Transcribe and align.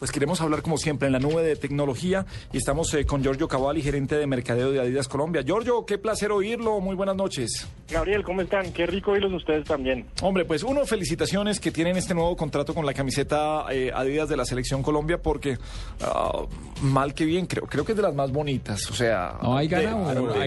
Pues 0.00 0.12
queremos 0.12 0.40
hablar 0.40 0.62
como 0.62 0.78
siempre 0.78 1.08
en 1.08 1.12
la 1.12 1.18
nube 1.18 1.42
de 1.42 1.56
tecnología 1.56 2.24
y 2.54 2.56
estamos 2.56 2.94
eh, 2.94 3.04
con 3.04 3.22
Giorgio 3.22 3.46
Cavalli, 3.48 3.82
gerente 3.82 4.16
de 4.16 4.26
mercadeo 4.26 4.70
de 4.72 4.80
Adidas 4.80 5.08
Colombia. 5.08 5.42
Giorgio, 5.44 5.84
qué 5.84 5.98
placer 5.98 6.32
oírlo, 6.32 6.80
muy 6.80 6.96
buenas 6.96 7.16
noches. 7.16 7.68
Gabriel, 7.90 8.22
¿cómo 8.24 8.40
están? 8.40 8.72
Qué 8.72 8.86
rico 8.86 9.10
oírlos 9.10 9.30
ustedes 9.34 9.66
también. 9.66 10.06
Hombre, 10.22 10.46
pues 10.46 10.62
uno, 10.62 10.86
felicitaciones 10.86 11.60
que 11.60 11.70
tienen 11.70 11.98
este 11.98 12.14
nuevo 12.14 12.34
contrato 12.34 12.72
con 12.74 12.86
la 12.86 12.94
camiseta 12.94 13.66
eh, 13.70 13.92
Adidas 13.94 14.30
de 14.30 14.38
la 14.38 14.46
Selección 14.46 14.82
Colombia 14.82 15.20
porque 15.20 15.58
ah, 16.00 16.46
mal 16.80 17.12
que 17.12 17.26
bien, 17.26 17.44
creo, 17.44 17.64
creo 17.66 17.84
que 17.84 17.92
es 17.92 17.96
de 17.96 18.02
las 18.02 18.14
más 18.14 18.32
bonitas, 18.32 18.90
o 18.90 18.94
sea... 18.94 19.36
No, 19.42 19.54
hay 19.54 19.68
de- 19.68 19.82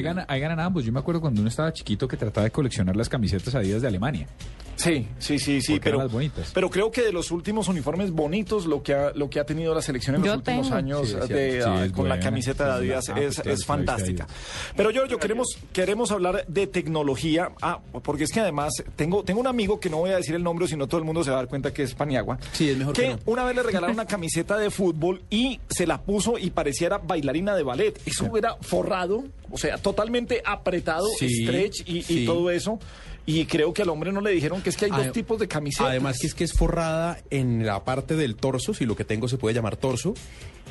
ganan, 0.01 0.25
ganan 0.27 0.59
ambos. 0.61 0.83
Yo 0.83 0.91
me 0.91 0.99
acuerdo 0.99 1.21
cuando 1.21 1.41
uno 1.41 1.49
estaba 1.51 1.71
chiquito 1.71 2.07
que 2.07 2.17
trataba 2.17 2.45
de 2.45 2.51
coleccionar 2.51 2.95
las 2.95 3.07
camisetas 3.07 3.53
Adidas 3.53 3.83
de 3.83 3.87
Alemania. 3.87 4.27
Sí, 4.75 5.07
sí, 5.19 5.37
sí, 5.37 5.61
sí, 5.61 5.73
Porque 5.73 5.83
pero, 5.83 5.95
eran 5.97 6.07
las 6.07 6.11
bonitas. 6.13 6.51
pero 6.51 6.67
creo 6.67 6.91
que 6.91 7.03
de 7.03 7.13
los 7.13 7.29
últimos 7.29 7.67
uniformes 7.67 8.09
bonitos, 8.09 8.65
lo 8.65 8.81
que 8.81 8.95
ha, 8.95 9.11
lo 9.13 9.29
que 9.29 9.39
ha 9.39 9.42
tenido 9.45 9.73
la 9.73 9.81
selección 9.81 10.15
en 10.15 10.23
Yo 10.23 10.27
los 10.31 10.37
últimos 10.37 10.65
tengo. 10.67 10.77
años 10.77 11.09
Sí, 11.09 11.33
de. 11.33 11.61
Sí, 11.61 11.67
ah, 11.67 11.87
con 11.93 12.09
la 12.09 12.19
camiseta 12.19 12.65
de 12.65 12.71
Adidas 12.71 13.09
ah, 13.09 13.19
es, 13.19 13.41
pues 13.41 13.59
es 13.59 13.65
fantástica. 13.65 14.27
Pero 14.75 14.91
Giorgio, 14.91 15.17
queremos, 15.17 15.47
queremos 15.71 16.11
hablar 16.11 16.45
de 16.47 16.67
tecnología, 16.67 17.51
ah, 17.61 17.79
porque 18.03 18.23
es 18.25 18.31
que 18.31 18.39
además 18.39 18.73
tengo, 18.95 19.23
tengo 19.23 19.39
un 19.39 19.47
amigo 19.47 19.79
que 19.79 19.89
no 19.89 19.97
voy 19.97 20.11
a 20.11 20.17
decir 20.17 20.35
el 20.35 20.43
nombre, 20.43 20.67
sino 20.67 20.87
todo 20.87 20.99
el 20.99 21.05
mundo 21.05 21.23
se 21.23 21.29
va 21.31 21.37
a 21.37 21.39
dar 21.41 21.47
cuenta 21.49 21.73
que 21.73 21.83
es 21.83 21.93
Paniagua. 21.93 22.37
Sí, 22.51 22.69
es 22.69 22.77
mejor 22.77 22.93
que 22.95 23.01
que 23.03 23.09
no. 23.09 23.19
una 23.25 23.43
vez 23.45 23.55
le 23.55 23.63
regalaron 23.63 23.95
una 23.95 24.05
camiseta 24.07 24.57
de 24.57 24.69
fútbol 24.71 25.21
y 25.29 25.59
se 25.69 25.85
la 25.87 26.01
puso 26.01 26.37
y 26.37 26.49
pareciera 26.49 26.97
bailarina 26.97 27.55
de 27.55 27.63
ballet. 27.63 27.99
Eso 28.05 28.35
era 28.37 28.55
forrado, 28.61 29.23
o 29.51 29.57
sea, 29.57 29.77
totalmente 29.77 30.41
apretado, 30.45 31.07
Sí, 31.19 31.43
stretch 31.45 31.83
y, 31.85 32.25
todo 32.25 32.49
eso. 32.49 32.79
Y 33.25 33.45
creo 33.45 33.73
que 33.73 33.81
al 33.83 33.89
hombre 33.89 34.11
no 34.11 34.19
le 34.21 34.31
dijeron 34.31 34.61
que 34.61 34.69
es 34.69 34.75
que 34.77 34.85
hay 34.85 34.91
dos 34.91 35.11
tipos 35.13 35.39
de 35.39 35.47
camisetas. 35.47 35.87
Además 35.87 36.17
que 36.19 36.27
es 36.27 36.33
que 36.35 36.43
es 36.43 36.53
forrada 36.53 37.19
en 37.29 37.65
la 37.65 37.83
parte 37.85 38.15
del 38.15 38.35
torso, 38.35 38.73
si 38.73 38.85
lo 38.85 38.95
que 38.95 39.05
tengo 39.05 39.27
se 39.29 39.37
puede 39.37 39.55
llamar 39.55 39.77
torso, 39.77 40.13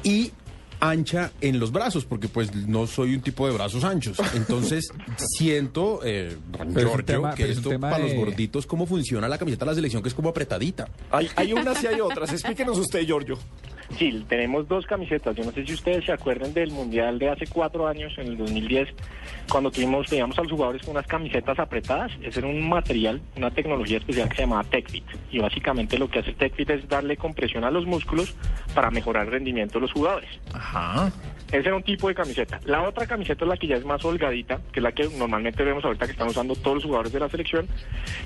y 0.02 0.32
ancha 0.80 1.30
en 1.40 1.60
los 1.60 1.70
brazos, 1.70 2.04
porque 2.04 2.26
pues 2.28 2.52
no 2.54 2.86
soy 2.88 3.14
un 3.14 3.22
tipo 3.22 3.46
de 3.46 3.54
brazos 3.54 3.84
anchos. 3.84 4.18
Entonces 4.34 4.88
siento, 5.16 6.00
eh, 6.04 6.36
don 6.50 6.74
Giorgio, 6.74 7.04
tema- 7.04 7.34
que 7.34 7.50
esto 7.50 7.78
para 7.78 7.98
de- 7.98 8.04
los 8.04 8.14
gorditos, 8.14 8.66
cómo 8.66 8.84
funciona 8.86 9.28
la 9.28 9.38
camiseta 9.38 9.64
de 9.64 9.70
la 9.70 9.74
selección, 9.76 10.02
que 10.02 10.08
es 10.08 10.14
como 10.14 10.28
apretadita. 10.30 10.88
Hay, 11.10 11.28
hay 11.36 11.52
unas 11.52 11.82
y 11.82 11.86
hay 11.86 12.00
otras. 12.00 12.32
Explíquenos 12.32 12.76
usted, 12.78 13.04
Giorgio. 13.06 13.38
Sí, 13.98 14.24
tenemos 14.28 14.66
dos 14.68 14.86
camisetas. 14.86 15.36
Yo 15.36 15.44
no 15.44 15.52
sé 15.52 15.66
si 15.66 15.74
ustedes 15.74 16.04
se 16.04 16.12
acuerdan 16.12 16.54
del 16.54 16.70
Mundial 16.70 17.18
de 17.18 17.28
hace 17.28 17.46
cuatro 17.46 17.86
años, 17.86 18.12
en 18.16 18.28
el 18.28 18.36
2010, 18.36 18.88
cuando 19.50 19.70
tuvimos, 19.70 20.08
teníamos 20.08 20.38
a 20.38 20.42
los 20.42 20.52
jugadores 20.52 20.82
con 20.82 20.92
unas 20.92 21.06
camisetas 21.06 21.58
apretadas. 21.58 22.12
Ese 22.22 22.40
era 22.40 22.48
un 22.48 22.68
material, 22.68 23.20
una 23.36 23.50
tecnología 23.50 23.98
especial 23.98 24.28
que 24.28 24.36
se 24.36 24.42
llamaba 24.42 24.64
TechFit. 24.64 25.04
Y 25.30 25.38
básicamente 25.38 25.98
lo 25.98 26.08
que 26.08 26.20
hace 26.20 26.32
TechFit 26.32 26.70
es 26.70 26.88
darle 26.88 27.16
compresión 27.16 27.64
a 27.64 27.70
los 27.70 27.86
músculos 27.86 28.34
para 28.74 28.90
mejorar 28.90 29.26
el 29.26 29.32
rendimiento 29.32 29.74
de 29.74 29.82
los 29.82 29.92
jugadores. 29.92 30.30
Ajá. 30.52 31.12
Ese 31.48 31.68
era 31.68 31.76
un 31.76 31.82
tipo 31.82 32.08
de 32.08 32.14
camiseta. 32.14 32.60
La 32.64 32.82
otra 32.82 33.06
camiseta 33.06 33.44
es 33.44 33.48
la 33.48 33.58
que 33.58 33.66
ya 33.66 33.76
es 33.76 33.84
más 33.84 34.02
holgadita, 34.02 34.58
que 34.72 34.80
es 34.80 34.82
la 34.82 34.92
que 34.92 35.06
normalmente 35.18 35.62
vemos 35.62 35.84
ahorita 35.84 36.06
que 36.06 36.12
están 36.12 36.28
usando 36.28 36.56
todos 36.56 36.76
los 36.76 36.84
jugadores 36.84 37.12
de 37.12 37.20
la 37.20 37.28
selección, 37.28 37.68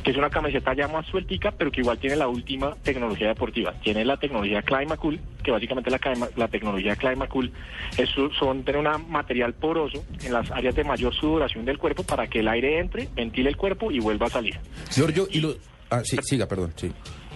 que 0.05 0.13
es 0.13 0.17
una 0.17 0.31
camiseta 0.31 0.75
ya 0.75 0.87
más 0.87 1.07
sueltica, 1.07 1.51
pero 1.51 1.73
que 1.73 1.81
igual 1.81 1.99
tiene 1.99 2.15
la 2.15 2.29
última 2.29 2.77
tecnología 2.85 3.27
deportiva. 3.27 3.73
Tiene 3.83 4.05
la 4.05 4.17
tecnología 4.17 4.63
Climacool, 4.63 5.19
que 5.43 5.51
básicamente 5.57 5.91
la, 5.91 5.99
la 6.37 6.49
tecnología 6.49 6.95
Climacool 6.97 7.51
es, 7.97 8.11
son 8.39 8.63
tener 8.63 8.81
un 8.81 9.11
material 9.11 9.55
poroso 9.55 10.05
en 10.25 10.33
las 10.33 10.51
áreas 10.51 10.75
de 10.75 10.85
mayor 10.85 11.15
sudoración 11.15 11.65
del 11.65 11.79
cuerpo 11.79 12.03
para 12.03 12.27
que 12.27 12.41
el 12.41 12.49
aire 12.49 12.79
entre, 12.79 13.09
ventile 13.15 13.49
el 13.49 13.57
cuerpo 13.57 13.91
y 13.91 13.99
vuelva 13.99 14.27
a 14.27 14.31
salir. 14.31 14.59
Giorgio, 14.91 15.27
y 15.31 15.41
lo... 15.41 15.55
Ah, 15.91 16.03
sí, 16.05 16.17
siga, 16.23 16.47
perdón, 16.47 16.73
sí. 16.77 16.93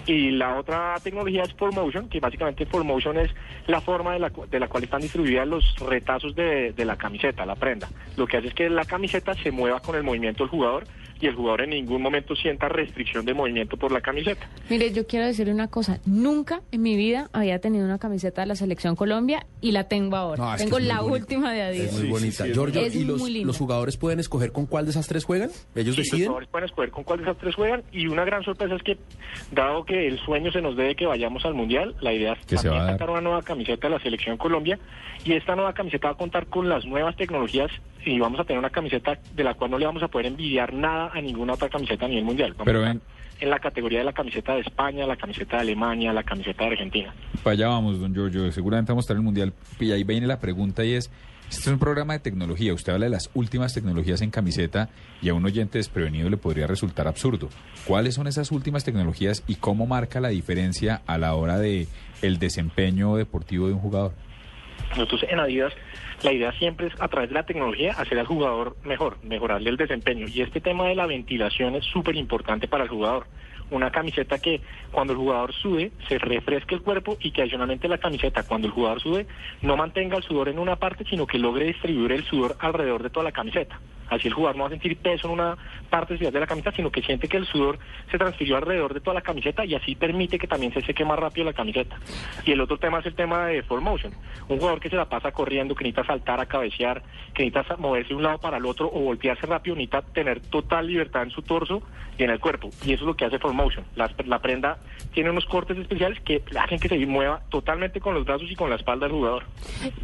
Y 0.07 0.31
la 0.31 0.59
otra 0.59 0.97
tecnología 1.03 1.43
es 1.43 1.53
Formotion, 1.55 2.09
que 2.09 2.19
básicamente 2.21 2.67
Formotion 2.67 3.19
es 3.19 3.31
la 3.67 3.81
forma 3.81 4.15
de 4.15 4.19
la, 4.19 4.33
de 4.51 4.59
la 4.59 4.67
cual 4.67 4.85
están 4.85 5.03
distribuidas 5.03 5.47
los 5.47 5.65
retazos 5.79 6.35
de, 6.35 6.73
de 6.73 6.85
la 6.85 6.97
camiseta, 6.97 7.47
la 7.47 7.55
prenda. 7.55 7.89
Lo 8.17 8.27
que 8.27 8.39
hace 8.39 8.49
es 8.49 8.55
que 8.55 8.69
la 8.69 8.85
camiseta 8.85 9.35
se 9.35 9.51
mueva 9.51 9.81
con 9.81 9.95
el 9.95 10.03
movimiento 10.03 10.43
del 10.43 10.51
jugador 10.51 10.85
y 11.21 11.27
el 11.27 11.35
jugador 11.35 11.63
en 11.63 11.71
ningún 11.71 12.03
momento 12.03 12.35
sienta 12.35 12.69
restricción 12.69 13.25
de 13.25 13.35
movimiento 13.35 13.77
por 13.77 13.93
la 13.93 14.01
camiseta. 14.01 14.49
Mire, 14.69 14.93
yo 14.93 15.07
quiero 15.07 15.27
decirle 15.27 15.53
una 15.53 15.69
cosa. 15.69 16.01
Nunca 16.07 16.63
en 16.73 16.83
mi 16.83 16.97
vida 16.97 17.29
había 17.33 17.59
tenido 17.61 17.85
una 17.85 17.99
camiseta 17.99 18.41
de 18.43 18.47
la 18.47 18.57
Selección 18.57 18.97
Colombia 18.97 19.47
y 19.61 19.73
la 19.73 19.85
tengo 19.89 20.17
ahora. 20.17 20.43
No, 20.45 20.55
es 20.55 20.63
tengo 20.63 20.79
es 20.79 20.83
muy 20.85 20.89
la 20.89 21.01
bonita. 21.01 21.21
última 21.21 21.53
de 21.53 21.61
Es 21.61 21.67
Adidas. 21.69 21.93
muy 21.93 22.03
Sí, 22.03 22.09
bonita. 22.09 22.31
sí, 22.31 22.43
sí, 22.43 22.49
es 22.49 22.55
Giorgio, 22.55 22.81
Es 22.81 22.95
¿y 22.95 23.05
los, 23.05 23.21
muy 23.21 23.45
jugadores 23.59 23.97
pueden 23.97 24.21
escoger 24.21 24.53
con 24.53 24.67
cuál 24.67 24.85
de 24.87 24.91
esas 24.93 25.07
tres 25.07 25.25
juegan? 25.25 25.51
¿Ellos 25.75 25.95
Sí, 25.95 26.01
los 26.01 26.07
deciden? 26.11 26.27
jugadores 26.29 26.49
pueden 26.51 26.65
escoger 26.67 26.91
con 26.91 27.05
cuál 27.05 27.19
de 27.19 27.25
esas 27.25 27.37
tres 27.39 27.55
juegan 27.55 27.83
y 27.93 28.07
una 28.07 28.25
gran 28.25 28.43
sorpresa 28.43 28.75
es 28.77 28.83
que, 28.83 28.97
dado 29.53 29.85
que 29.85 30.07
el 30.07 30.19
sueño 30.21 30.51
se 30.53 30.61
nos 30.63 30.77
debe 30.77 30.95
que 30.97 31.07
vayamos 31.07 31.45
al 31.45 31.55
Mundial, 31.55 31.95
la 32.01 32.13
idea 32.13 32.33
es 32.35 32.47
Que 32.47 32.57
se 32.57 32.69
va 32.69 32.75
también 32.75 32.83
a 32.83 32.85
dar. 32.85 32.95
sacar 32.95 33.11
una 33.11 33.21
nueva 33.21 33.43
camiseta 33.43 33.89
de 33.89 33.95
la 33.95 34.01
Selección 34.03 34.37
Colombia 34.37 34.79
y 35.25 35.33
esta 35.35 35.55
nueva 35.55 35.73
camiseta 35.75 36.09
va 36.09 36.15
a 36.15 36.17
contar 36.17 36.47
con 36.47 36.69
las 36.69 36.85
nuevas 36.87 37.17
tecnologías 37.17 37.71
y 38.05 38.19
vamos 38.19 38.41
a 38.41 38.45
tener 38.45 38.59
una 38.59 38.71
camiseta 38.71 39.19
de 39.35 39.45
la 39.45 39.55
cual 39.55 39.71
no 39.73 39.79
le 39.79 39.87
vamos 39.87 40.03
a 40.03 40.09
poder 40.09 40.27
envidiar 40.27 40.73
nada 40.73 41.11
a 41.13 41.21
ninguna 41.21 41.53
otra 41.55 41.69
camiseta 41.69 42.07
a 42.07 42.09
nivel 42.09 42.25
mundial. 42.25 42.53
Vamos 42.53 42.65
Pero 42.65 42.85
a 42.85 42.97
en 43.41 43.51
la 43.51 43.59
categoría 43.59 44.01
de 44.01 44.05
la 44.05 44.13
camiseta 44.13 44.55
de 44.55 44.61
España, 44.61 45.07
la 45.07 45.17
camiseta 45.17 45.57
de 45.57 45.63
Alemania, 45.63 46.13
la 46.13 46.23
camiseta 46.23 46.65
de 46.65 46.71
Argentina. 46.73 47.15
Para 47.43 47.55
allá 47.55 47.69
vamos, 47.69 47.99
don 47.99 48.15
Giorgio. 48.15 48.51
Seguramente 48.53 48.93
vamos 48.93 49.05
a 49.05 49.07
estar 49.07 49.17
en 49.17 49.21
el 49.21 49.25
Mundial. 49.25 49.53
Y 49.79 49.93
ahí 49.93 50.05
viene 50.05 50.27
la 50.27 50.39
pregunta 50.39 50.85
y 50.85 50.93
es, 50.93 51.11
este 51.51 51.63
es 51.63 51.67
un 51.67 51.79
programa 51.79 52.13
de 52.13 52.21
tecnología. 52.21 52.73
Usted 52.75 52.93
habla 52.93 53.07
de 53.07 53.11
las 53.11 53.31
últimas 53.35 53.75
tecnologías 53.75 54.21
en 54.21 54.31
camiseta 54.31 54.91
y 55.21 55.31
a 55.31 55.35
un 55.35 55.45
oyente 55.45 55.79
desprevenido 55.79 56.31
le 56.31 56.37
podría 56.37 56.67
resultar 56.67 57.09
absurdo. 57.09 57.49
¿Cuáles 57.87 58.15
son 58.15 58.27
esas 58.27 58.53
últimas 58.53 58.85
tecnologías 58.85 59.43
y 59.47 59.57
cómo 59.57 59.87
marca 59.87 60.21
la 60.21 60.29
diferencia 60.29 61.03
a 61.07 61.19
la 61.19 61.35
hora 61.35 61.59
de 61.59 61.89
el 62.23 62.39
desempeño 62.39 63.17
deportivo 63.17 63.67
de 63.67 63.73
un 63.73 63.81
jugador? 63.81 64.13
Nosotros 64.91 65.25
en 65.29 65.39
Adidas 65.39 65.73
la 66.23 66.33
idea 66.33 66.53
siempre 66.53 66.89
es 66.89 66.95
a 67.01 67.09
través 67.09 67.31
de 67.31 67.35
la 67.35 67.45
tecnología 67.45 67.93
hacer 67.93 68.19
al 68.19 68.27
jugador 68.27 68.77
mejor, 68.85 69.17
mejorarle 69.23 69.71
el 69.71 69.77
desempeño. 69.77 70.27
Y 70.29 70.43
este 70.43 70.61
tema 70.61 70.87
de 70.87 70.95
la 70.95 71.07
ventilación 71.07 71.77
es 71.77 71.85
súper 71.85 72.17
importante 72.17 72.69
para 72.69 72.85
el 72.85 72.91
jugador. 72.91 73.27
Una 73.71 73.91
camiseta 73.91 74.39
que 74.39 74.61
cuando 74.91 75.13
el 75.13 75.19
jugador 75.19 75.55
sude 75.55 75.93
se 76.09 76.19
refresque 76.19 76.75
el 76.75 76.83
cuerpo 76.83 77.17
y 77.21 77.31
que 77.31 77.43
adicionalmente 77.43 77.89
la 77.89 77.99
camiseta 77.99 78.43
cuando 78.43 78.67
el 78.67 78.73
jugador 78.75 79.01
sude 79.01 79.27
no 79.63 79.77
mantenga 79.77 80.17
el 80.17 80.25
sudor 80.25 80.49
en 80.49 80.59
una 80.59 80.77
parte 80.77 81.05
sino 81.09 81.27
que 81.27 81.39
logre 81.39 81.67
distribuir 81.67 82.13
el 82.13 82.25
sudor 82.25 82.57
alrededor 82.59 83.03
de 83.03 83.11
toda 83.11 83.25
la 83.25 83.33
camiseta. 83.33 83.79
Así 84.11 84.27
el 84.27 84.35
jugador 84.35 84.57
no 84.57 84.65
va 84.65 84.69
a 84.69 84.71
sentir 84.71 84.97
peso 84.97 85.29
en 85.29 85.35
una 85.35 85.57
parte 85.89 86.17
de 86.17 86.41
la 86.41 86.47
camiseta, 86.47 86.75
sino 86.75 86.91
que 86.91 87.01
siente 87.01 87.29
que 87.29 87.37
el 87.37 87.47
sudor 87.47 87.79
se 88.11 88.19
transfirió 88.19 88.57
alrededor 88.57 88.93
de 88.93 89.01
toda 89.01 89.15
la 89.15 89.21
camiseta 89.23 89.65
y 89.65 89.75
así 89.75 89.95
permite 89.95 90.39
que 90.39 90.49
también 90.49 90.73
se 90.73 90.83
seque 90.83 91.05
más 91.05 91.19
rápido 91.19 91.47
la 91.47 91.53
camiseta. 91.53 91.97
Y 92.45 92.51
el 92.51 92.61
otro 92.61 92.79
tema 92.79 92.99
es 92.99 93.07
el 93.07 93.15
tema 93.15 93.47
de 93.47 93.63
full 93.63 93.81
motion. 93.81 94.13
Un 94.49 94.59
jugador 94.59 94.81
que 94.81 94.91
se 94.91 94.97
la 94.97 95.09
pasa 95.09 95.31
corriendo, 95.31 95.75
que 95.75 95.85
necesita 95.85 96.07
saltar 96.07 96.41
a 96.41 96.47
cabecear, 96.47 97.03
que 97.35 97.45
necesita 97.45 97.77
moverse 97.77 98.09
de 98.11 98.17
un 98.17 98.25
lado 98.25 98.39
para 98.39 98.57
el 98.57 98.67
otro 98.67 98.91
o 98.93 99.01
voltearse 99.01 99.47
rápido, 99.47 99.77
necesita 99.77 100.03
tener 100.03 100.41
total 100.41 100.89
libertad 100.89 101.23
en 101.23 101.31
su 101.31 101.43
torso 101.43 101.83
y 102.19 102.25
en 102.25 102.31
el 102.31 102.41
cuerpo. 102.41 102.71
Y 102.85 102.93
eso 102.93 103.03
es 103.03 103.07
lo 103.07 103.15
que 103.15 103.27
hace 103.27 103.39
full 103.39 103.55
motion. 103.55 103.85
La, 103.95 104.39
prenda 104.41 104.79
tiene 105.15 105.31
unos 105.31 105.45
cortes 105.45 105.79
especiales 105.79 106.19
que 106.21 106.43
hacen 106.59 106.81
que 106.81 106.89
se 106.89 106.99
mueva 107.07 107.43
totalmente 107.51 108.01
con 108.01 108.15
los 108.15 108.25
brazos 108.25 108.51
y 108.51 108.57
con 108.57 108.71
la 108.71 108.77
espalda 108.77 109.07
del 109.07 109.17
jugador. 109.17 109.45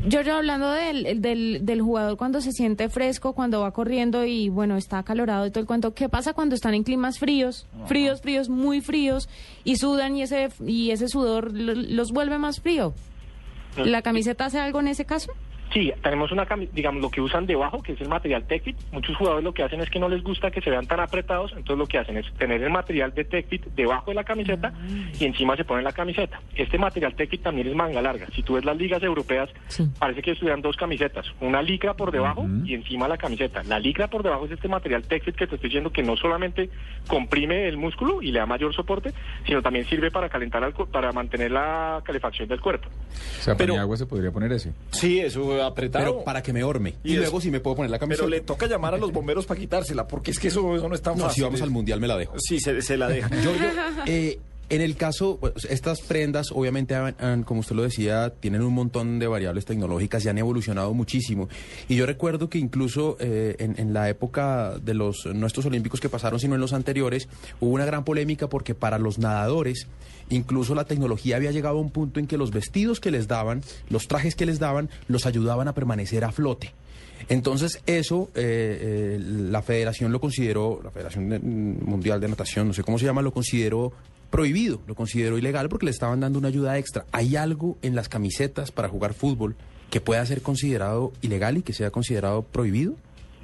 Giorgio, 0.08 0.36
hablando 0.36 0.70
del, 0.70 1.20
del, 1.20 1.64
del 1.64 1.82
jugador 1.82 2.16
cuando 2.16 2.40
se 2.40 2.52
siente 2.52 2.88
fresco, 2.88 3.34
cuando 3.34 3.62
va 3.62 3.72
corriendo 3.72 3.95
y 4.25 4.48
bueno, 4.48 4.76
está 4.76 4.98
acalorado 4.98 5.46
y 5.46 5.50
todo 5.50 5.60
el 5.60 5.66
cuento, 5.66 5.94
¿qué 5.94 6.08
pasa 6.08 6.32
cuando 6.34 6.54
están 6.54 6.75
en 6.75 6.82
climas 6.82 7.19
fríos? 7.19 7.66
Fríos, 7.87 8.20
fríos, 8.20 8.48
muy 8.48 8.81
fríos 8.81 9.28
y 9.64 9.76
sudan 9.76 10.16
y 10.16 10.22
ese, 10.22 10.48
y 10.66 10.90
ese 10.90 11.08
sudor 11.08 11.52
lo- 11.52 11.75
los 11.75 12.12
vuelve 12.12 12.38
más 12.38 12.60
frío. 12.60 12.94
¿La 13.76 14.02
camiseta 14.02 14.46
hace 14.46 14.58
algo 14.58 14.81
en 14.81 14.88
ese 14.88 15.04
caso? 15.04 15.32
Sí, 15.72 15.92
tenemos 16.02 16.30
una, 16.32 16.46
digamos, 16.72 17.02
lo 17.02 17.10
que 17.10 17.20
usan 17.20 17.44
debajo, 17.46 17.82
que 17.82 17.92
es 17.92 18.00
el 18.00 18.08
material 18.08 18.44
TechFit. 18.46 18.76
Muchos 18.92 19.16
jugadores 19.16 19.44
lo 19.44 19.52
que 19.52 19.62
hacen 19.62 19.80
es 19.80 19.90
que 19.90 19.98
no 19.98 20.08
les 20.08 20.22
gusta 20.22 20.50
que 20.50 20.60
se 20.60 20.70
vean 20.70 20.86
tan 20.86 21.00
apretados, 21.00 21.50
entonces 21.52 21.76
lo 21.78 21.86
que 21.86 21.98
hacen 21.98 22.16
es 22.16 22.32
tener 22.34 22.62
el 22.62 22.70
material 22.70 23.12
de 23.14 23.24
TechFit 23.24 23.66
debajo 23.74 24.10
de 24.10 24.14
la 24.14 24.24
camiseta 24.24 24.72
y 25.18 25.24
encima 25.24 25.56
se 25.56 25.64
ponen 25.64 25.84
la 25.84 25.92
camiseta. 25.92 26.40
Este 26.54 26.78
material 26.78 27.14
TechFit 27.14 27.42
también 27.42 27.66
es 27.68 27.74
manga 27.74 28.00
larga. 28.00 28.26
Si 28.34 28.42
tú 28.42 28.54
ves 28.54 28.64
las 28.64 28.76
ligas 28.76 29.02
europeas, 29.02 29.50
Sí. 29.68 29.84
parece 29.98 30.22
que 30.22 30.30
estuvieran 30.32 30.62
dos 30.62 30.76
camisetas, 30.76 31.26
una 31.40 31.60
licra 31.62 31.94
por 31.94 32.10
debajo 32.12 32.46
y 32.64 32.74
encima 32.74 33.08
la 33.08 33.16
camiseta. 33.18 33.62
La 33.64 33.78
licra 33.78 34.08
por 34.08 34.22
debajo 34.22 34.46
es 34.46 34.52
este 34.52 34.68
material 34.68 35.02
TechFit 35.02 35.34
que 35.34 35.46
te 35.46 35.56
estoy 35.56 35.68
diciendo 35.68 35.90
que 35.90 36.02
no 36.02 36.16
solamente 36.16 36.70
comprime 37.06 37.68
el 37.68 37.76
músculo 37.76 38.22
y 38.22 38.32
le 38.32 38.38
da 38.38 38.46
mayor 38.46 38.74
soporte, 38.74 39.12
sino 39.46 39.62
también 39.62 39.84
sirve 39.86 40.10
para 40.10 40.28
calentar, 40.28 40.62
al 40.64 40.72
para 40.72 41.12
mantener 41.12 41.50
la 41.50 42.00
calefacción 42.04 42.48
del 42.48 42.60
cuerpo. 42.60 42.88
O 42.88 43.42
sea, 43.42 43.56
Pero- 43.56 43.74
Paniagua 43.74 43.96
se 43.96 44.06
podría 44.06 44.30
poner 44.30 44.52
ese. 44.52 44.72
Sí, 44.90 45.20
eso 45.20 45.55
apretado. 45.62 46.04
Pero 46.04 46.24
para 46.24 46.42
que 46.42 46.52
me 46.52 46.62
orme. 46.64 46.94
Y 47.04 47.16
luego 47.16 47.40
si 47.40 47.50
me 47.50 47.60
puedo 47.60 47.76
poner 47.76 47.90
la 47.90 47.98
camiseta. 47.98 48.24
Pero 48.24 48.30
le 48.30 48.40
toca 48.42 48.66
llamar 48.66 48.94
a 48.94 48.98
los 48.98 49.12
bomberos 49.12 49.46
para 49.46 49.58
quitársela, 49.60 50.06
porque 50.08 50.30
es 50.30 50.38
que 50.38 50.48
eso, 50.48 50.74
eso 50.76 50.88
no 50.88 50.94
es 50.94 51.02
tan 51.02 51.16
No, 51.16 51.24
fácil. 51.24 51.34
si 51.36 51.42
vamos 51.42 51.62
al 51.62 51.70
mundial 51.70 52.00
me 52.00 52.08
la 52.08 52.16
dejo. 52.16 52.34
Sí, 52.38 52.60
se, 52.60 52.80
se 52.82 52.96
la 52.96 53.08
deja. 53.08 53.28
Giorgio, 53.28 53.68
eh, 54.06 54.38
en 54.68 54.80
el 54.80 54.96
caso, 54.96 55.38
pues, 55.40 55.64
estas 55.66 56.00
prendas, 56.00 56.48
obviamente, 56.52 56.94
han- 56.94 57.44
como 57.44 57.60
usted 57.60 57.76
lo 57.76 57.82
decía, 57.82 58.30
tienen 58.40 58.62
un 58.62 58.74
montón 58.74 59.18
de 59.18 59.26
variables 59.28 59.64
tecnológicas 59.64 60.24
y 60.24 60.28
han 60.28 60.38
evolucionado 60.38 60.92
muchísimo. 60.94 61.48
Y 61.88 61.96
yo 61.96 62.06
recuerdo 62.06 62.48
que 62.50 62.58
incluso 62.58 63.16
eh, 63.20 63.56
en, 63.60 63.78
en 63.78 63.92
la 63.92 64.08
época 64.08 64.78
de 64.78 64.94
los, 64.94 65.26
no 65.26 65.46
estos 65.46 65.66
olímpicos 65.66 66.00
que 66.00 66.08
pasaron, 66.08 66.40
sino 66.40 66.54
en 66.56 66.60
los 66.60 66.72
anteriores, 66.72 67.28
hubo 67.60 67.70
una 67.70 67.84
gran 67.86 68.04
polémica 68.04 68.48
porque 68.48 68.74
para 68.74 68.98
los 68.98 69.18
nadadores, 69.18 69.86
incluso 70.30 70.74
la 70.74 70.84
tecnología 70.84 71.36
había 71.36 71.52
llegado 71.52 71.78
a 71.78 71.80
un 71.80 71.90
punto 71.90 72.18
en 72.18 72.26
que 72.26 72.36
los 72.36 72.50
vestidos 72.50 72.98
que 72.98 73.10
les 73.12 73.28
daban, 73.28 73.62
los 73.88 74.08
trajes 74.08 74.34
que 74.34 74.46
les 74.46 74.58
daban, 74.58 74.90
los 75.06 75.26
ayudaban 75.26 75.68
a 75.68 75.74
permanecer 75.74 76.24
a 76.24 76.32
flote. 76.32 76.72
Entonces 77.28 77.80
eso 77.86 78.30
eh, 78.34 79.16
eh, 79.16 79.18
la 79.20 79.62
federación 79.62 80.12
lo 80.12 80.20
consideró, 80.20 80.80
la 80.84 80.90
Federación 80.90 81.28
de- 81.28 81.38
mm, 81.38 81.84
Mundial 81.88 82.20
de 82.20 82.28
Natación, 82.28 82.68
no 82.68 82.74
sé 82.74 82.82
cómo 82.82 82.98
se 82.98 83.04
llama, 83.06 83.22
lo 83.22 83.32
consideró 83.32 83.92
prohibido, 84.31 84.81
lo 84.87 84.94
consideró 84.94 85.38
ilegal 85.38 85.69
porque 85.69 85.87
le 85.87 85.90
estaban 85.90 86.20
dando 86.20 86.38
una 86.38 86.49
ayuda 86.49 86.78
extra. 86.78 87.05
¿Hay 87.12 87.37
algo 87.37 87.76
en 87.82 87.94
las 87.94 88.08
camisetas 88.08 88.70
para 88.73 88.88
jugar 88.88 89.14
fútbol 89.14 89.55
que 89.90 90.00
pueda 90.00 90.25
ser 90.26 90.43
considerado 90.43 91.12
ilegal 91.23 91.58
y 91.58 91.62
que 91.62 91.73
sea 91.73 91.90
considerado 91.90 92.43
prohibido? 92.43 92.94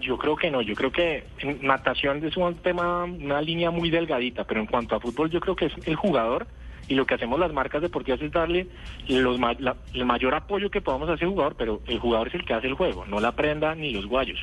Yo 0.00 0.18
creo 0.18 0.34
que 0.36 0.50
no, 0.50 0.62
yo 0.62 0.74
creo 0.74 0.90
que 0.90 1.24
natación 1.60 2.24
es 2.26 2.36
un 2.36 2.56
tema, 2.56 3.04
una 3.04 3.40
línea 3.40 3.70
muy 3.70 3.88
delgadita, 3.90 4.44
pero 4.44 4.60
en 4.60 4.66
cuanto 4.66 4.96
a 4.96 5.00
fútbol 5.00 5.30
yo 5.30 5.38
creo 5.40 5.54
que 5.54 5.66
es 5.66 5.72
el 5.86 5.94
jugador 5.94 6.46
y 6.88 6.94
lo 6.94 7.06
que 7.06 7.14
hacemos 7.14 7.38
las 7.38 7.52
marcas 7.52 7.80
deportivas 7.82 8.20
es 8.20 8.32
darle 8.32 8.66
los 9.08 9.38
la- 9.60 9.76
el 9.94 10.04
mayor 10.04 10.34
apoyo 10.34 10.70
que 10.70 10.80
podamos 10.80 11.08
a 11.08 11.14
ese 11.14 11.26
jugador, 11.26 11.54
pero 11.56 11.80
el 11.86 12.00
jugador 12.00 12.26
es 12.28 12.34
el 12.34 12.44
que 12.44 12.52
hace 12.54 12.66
el 12.66 12.74
juego, 12.74 13.06
no 13.06 13.20
la 13.20 13.32
prenda 13.36 13.76
ni 13.76 13.92
los 13.92 14.06
guayos. 14.06 14.40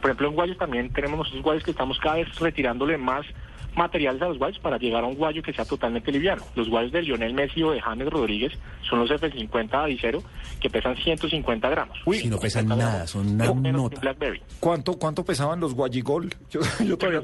Por 0.00 0.10
ejemplo, 0.10 0.28
en 0.28 0.34
guayos 0.34 0.56
también 0.56 0.90
tenemos 0.94 1.18
nosotros 1.18 1.42
guayos 1.44 1.62
que 1.64 1.70
estamos 1.72 1.98
cada 1.98 2.14
vez 2.16 2.34
retirándole 2.38 2.96
más 2.96 3.26
materiales 3.76 4.20
a 4.22 4.26
los 4.28 4.38
guayos 4.38 4.58
para 4.58 4.78
llegar 4.78 5.04
a 5.04 5.06
un 5.06 5.14
guayo 5.14 5.42
que 5.42 5.52
sea 5.52 5.64
totalmente 5.64 6.10
liviano. 6.12 6.42
Los 6.54 6.68
guayos 6.68 6.92
de 6.92 7.02
Lionel 7.02 7.34
Messi 7.34 7.62
o 7.62 7.72
de 7.72 7.80
James 7.80 8.08
Rodríguez 8.08 8.52
son 8.88 9.00
los 9.00 9.10
F50 9.10 9.72
Adicero 9.84 10.22
que 10.60 10.70
pesan 10.70 10.96
150 10.96 11.68
gramos. 11.70 11.98
Si 12.12 12.28
no 12.28 12.38
pesan 12.38 12.66
150 12.66 12.76
nada, 12.76 12.90
gramos. 12.92 13.10
son 13.10 13.40
un 13.50 13.72
nota. 13.72 14.00
Blackberry. 14.00 14.40
¿Cuánto, 14.60 14.94
¿Cuánto 14.98 15.24
pesaban 15.24 15.60
los 15.60 15.74
guayigol? 15.74 16.30
Yo, 16.50 16.60
yo 16.84 16.96
todavía... 16.98 17.20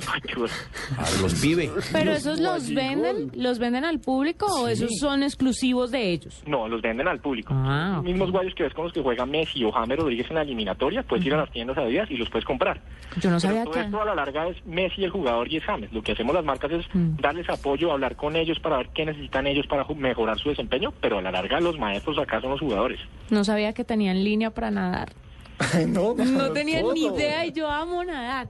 A 0.96 1.20
los 1.20 1.34
pibe. 1.40 1.70
Pero 1.92 2.10
Los 2.12 2.18
esos 2.20 2.40
los 2.40 2.72
venden, 2.74 3.30
los 3.34 3.58
venden 3.58 3.84
al 3.84 4.00
público 4.00 4.46
o 4.46 4.68
esos 4.68 4.90
son 4.98 5.22
exclusivos 5.22 5.90
de 5.90 6.10
ellos. 6.12 6.42
No, 6.46 6.68
los 6.68 6.80
venden 6.82 7.08
al 7.08 7.20
público. 7.20 7.52
Ah, 7.54 7.94
Los 7.96 8.04
mismos 8.04 8.30
guayos 8.30 8.54
que 8.54 8.64
ves 8.64 8.74
con 8.74 8.84
los 8.84 8.92
que 8.92 9.02
juega 9.02 9.26
Messi 9.26 9.64
o 9.64 9.70
James 9.72 9.98
Rodríguez 9.98 10.26
en 10.30 10.36
la 10.36 10.42
eliminatoria, 10.42 11.02
puedes 11.02 11.24
ir 11.26 11.34
a 11.34 11.38
las 11.38 11.50
tiendas 11.50 11.76
Adidas 11.78 12.10
y 12.10 12.16
los 12.16 12.28
puedes 12.30 12.44
comprar. 12.44 12.80
Yo 13.20 13.30
no 13.30 13.36
Pero 13.36 13.40
sabía 13.40 13.64
todo 13.64 13.74
que 13.74 13.80
esto 13.80 14.00
a 14.00 14.04
la 14.04 14.14
larga 14.14 14.48
es 14.48 14.64
Messi 14.66 15.04
el 15.04 15.10
jugador 15.10 15.50
y 15.52 15.56
es 15.58 15.64
James. 15.64 15.92
Lo 15.92 16.02
que 16.02 16.12
hacemos 16.12 16.34
las 16.38 16.44
marcas 16.46 16.70
es 16.73 16.87
Mm. 16.94 17.17
darles 17.20 17.49
apoyo, 17.49 17.93
hablar 17.93 18.17
con 18.17 18.35
ellos 18.37 18.58
para 18.61 18.79
ver 18.79 18.88
qué 18.94 19.05
necesitan 19.05 19.46
ellos 19.46 19.67
para 19.67 19.85
mejorar 19.94 20.38
su 20.38 20.49
desempeño, 20.49 20.93
pero 21.00 21.19
a 21.19 21.23
la 21.23 21.31
larga 21.31 21.61
los 21.61 21.79
maestros 21.79 22.19
acá 22.19 22.40
son 22.40 22.50
los 22.50 22.61
jugadores. 22.61 22.99
no 23.31 23.44
sabía 23.44 23.73
que 23.73 23.85
tenían 23.85 24.23
línea 24.25 24.50
para 24.50 24.70
nadar. 24.70 25.12
no, 25.88 26.14
No 26.14 26.52
tenía 26.52 26.82
ni 26.94 27.06
idea 27.06 27.44
y 27.46 27.52
yo 27.52 27.69
amo 27.70 28.05
nadar. 28.05 28.49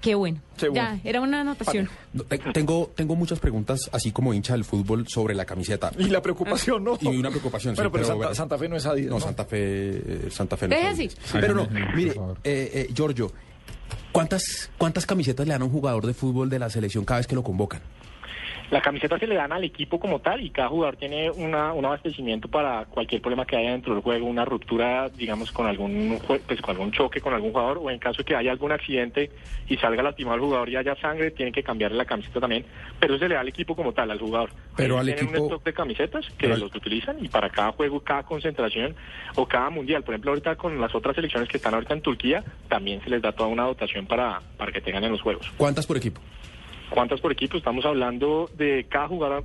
Qué 0.00 0.14
bueno. 0.14 0.40
Qué 0.56 0.68
bueno. 0.68 0.96
Ya, 1.02 1.08
era 1.08 1.20
una 1.20 1.40
anotación. 1.40 1.88
No, 2.12 2.22
te- 2.22 2.38
Tengo, 2.38 2.88
tengo 2.94 3.16
muchas 3.16 3.40
preguntas, 3.40 3.90
así 3.92 4.12
como 4.12 4.32
hincha 4.32 4.52
del 4.52 4.62
fútbol, 4.64 5.08
sobre 5.08 5.34
la 5.34 5.44
camiseta. 5.44 5.90
Y 5.98 6.04
la 6.04 6.22
preocupación, 6.22 6.84
¿no? 6.84 6.96
Y 7.00 7.08
una 7.16 7.30
preocupación, 7.30 7.74
sí, 7.74 7.78
pero, 7.78 7.90
pero 7.90 8.32
Santa, 8.34 8.56
Fe 8.58 8.68
no 8.68 8.76
es 8.76 8.86
Adidas, 8.86 9.08
No, 9.10 9.16
¿no? 9.16 9.20
Santa 9.20 9.44
Fe, 9.44 9.58
eh, 9.58 10.28
Santa 10.30 10.56
Fe 10.56 10.68
no. 10.68 10.76
Deje 10.76 10.86
es 10.86 10.92
así. 10.92 11.02
Adidas. 11.04 11.30
Pero 11.32 11.54
no, 11.54 11.64
Sí, 11.64 11.70
mire, 11.96 12.10
eh, 12.44 12.70
eh, 12.74 12.88
Giorgio, 12.94 13.32
¿cuántas, 14.18 14.68
¿cuántas 14.78 15.06
camisetas 15.06 15.46
le 15.46 15.52
dan 15.52 15.62
a 15.62 15.66
un 15.66 15.70
jugador 15.70 16.04
de 16.04 16.12
fútbol 16.12 16.50
de 16.50 16.58
la 16.58 16.68
selección 16.68 17.04
cada 17.04 17.18
vez 17.18 17.28
que 17.28 17.36
lo 17.36 17.44
convocan? 17.44 17.80
La 18.70 18.82
camiseta 18.82 19.18
se 19.18 19.26
le 19.26 19.34
dan 19.34 19.50
al 19.52 19.64
equipo 19.64 19.98
como 19.98 20.18
tal 20.20 20.42
y 20.42 20.50
cada 20.50 20.68
jugador 20.68 20.96
tiene 20.96 21.30
una, 21.30 21.72
un 21.72 21.86
abastecimiento 21.86 22.48
para 22.48 22.84
cualquier 22.84 23.22
problema 23.22 23.46
que 23.46 23.56
haya 23.56 23.70
dentro 23.70 23.94
del 23.94 24.02
juego, 24.02 24.26
una 24.26 24.44
ruptura, 24.44 25.08
digamos, 25.08 25.50
con 25.52 25.66
algún 25.66 26.18
pues, 26.26 26.60
con 26.60 26.72
algún 26.76 26.92
choque 26.92 27.20
con 27.22 27.32
algún 27.32 27.50
jugador 27.52 27.78
o 27.80 27.90
en 27.90 27.98
caso 27.98 28.18
de 28.18 28.24
que 28.24 28.36
haya 28.36 28.50
algún 28.52 28.70
accidente 28.72 29.30
y 29.68 29.76
salga 29.78 30.02
lastimado 30.02 30.34
el 30.36 30.42
jugador 30.42 30.68
y 30.68 30.76
haya 30.76 30.94
sangre, 30.96 31.30
tienen 31.30 31.54
que 31.54 31.62
cambiarle 31.62 31.96
la 31.96 32.04
camiseta 32.04 32.40
también, 32.40 32.66
pero 33.00 33.14
eso 33.14 33.22
se 33.24 33.28
le 33.30 33.36
da 33.36 33.40
al 33.40 33.48
equipo 33.48 33.74
como 33.74 33.92
tal, 33.94 34.10
al 34.10 34.18
jugador. 34.18 34.50
Pero 34.76 34.98
al 34.98 35.06
tienen 35.06 35.24
equipo- 35.24 35.40
un 35.40 35.46
stock 35.46 35.64
de 35.64 35.72
camisetas 35.72 36.26
que 36.36 36.46
al- 36.52 36.60
los 36.60 36.74
utilizan 36.74 37.16
y 37.24 37.28
para 37.28 37.48
cada 37.48 37.72
juego, 37.72 38.00
cada 38.00 38.22
concentración 38.24 38.94
o 39.36 39.46
cada 39.46 39.70
mundial, 39.70 40.02
por 40.02 40.12
ejemplo, 40.14 40.32
ahorita 40.32 40.56
con 40.56 40.78
las 40.78 40.94
otras 40.94 41.14
selecciones 41.14 41.48
que 41.48 41.56
están 41.56 41.72
ahorita 41.72 41.94
en 41.94 42.02
Turquía, 42.02 42.44
también 42.68 43.00
se 43.02 43.08
les 43.08 43.22
da 43.22 43.32
toda 43.32 43.48
una 43.48 43.64
dotación 43.64 44.04
para, 44.06 44.42
para 44.58 44.72
que 44.72 44.80
tengan 44.82 45.04
en 45.04 45.12
los 45.12 45.22
juegos. 45.22 45.50
¿Cuántas 45.56 45.86
por 45.86 45.96
equipo? 45.96 46.20
¿Cuántas 46.90 47.20
por 47.20 47.32
equipo? 47.32 47.56
Estamos 47.56 47.84
hablando 47.84 48.50
de 48.56 48.86
cada 48.88 49.08
jugador 49.08 49.44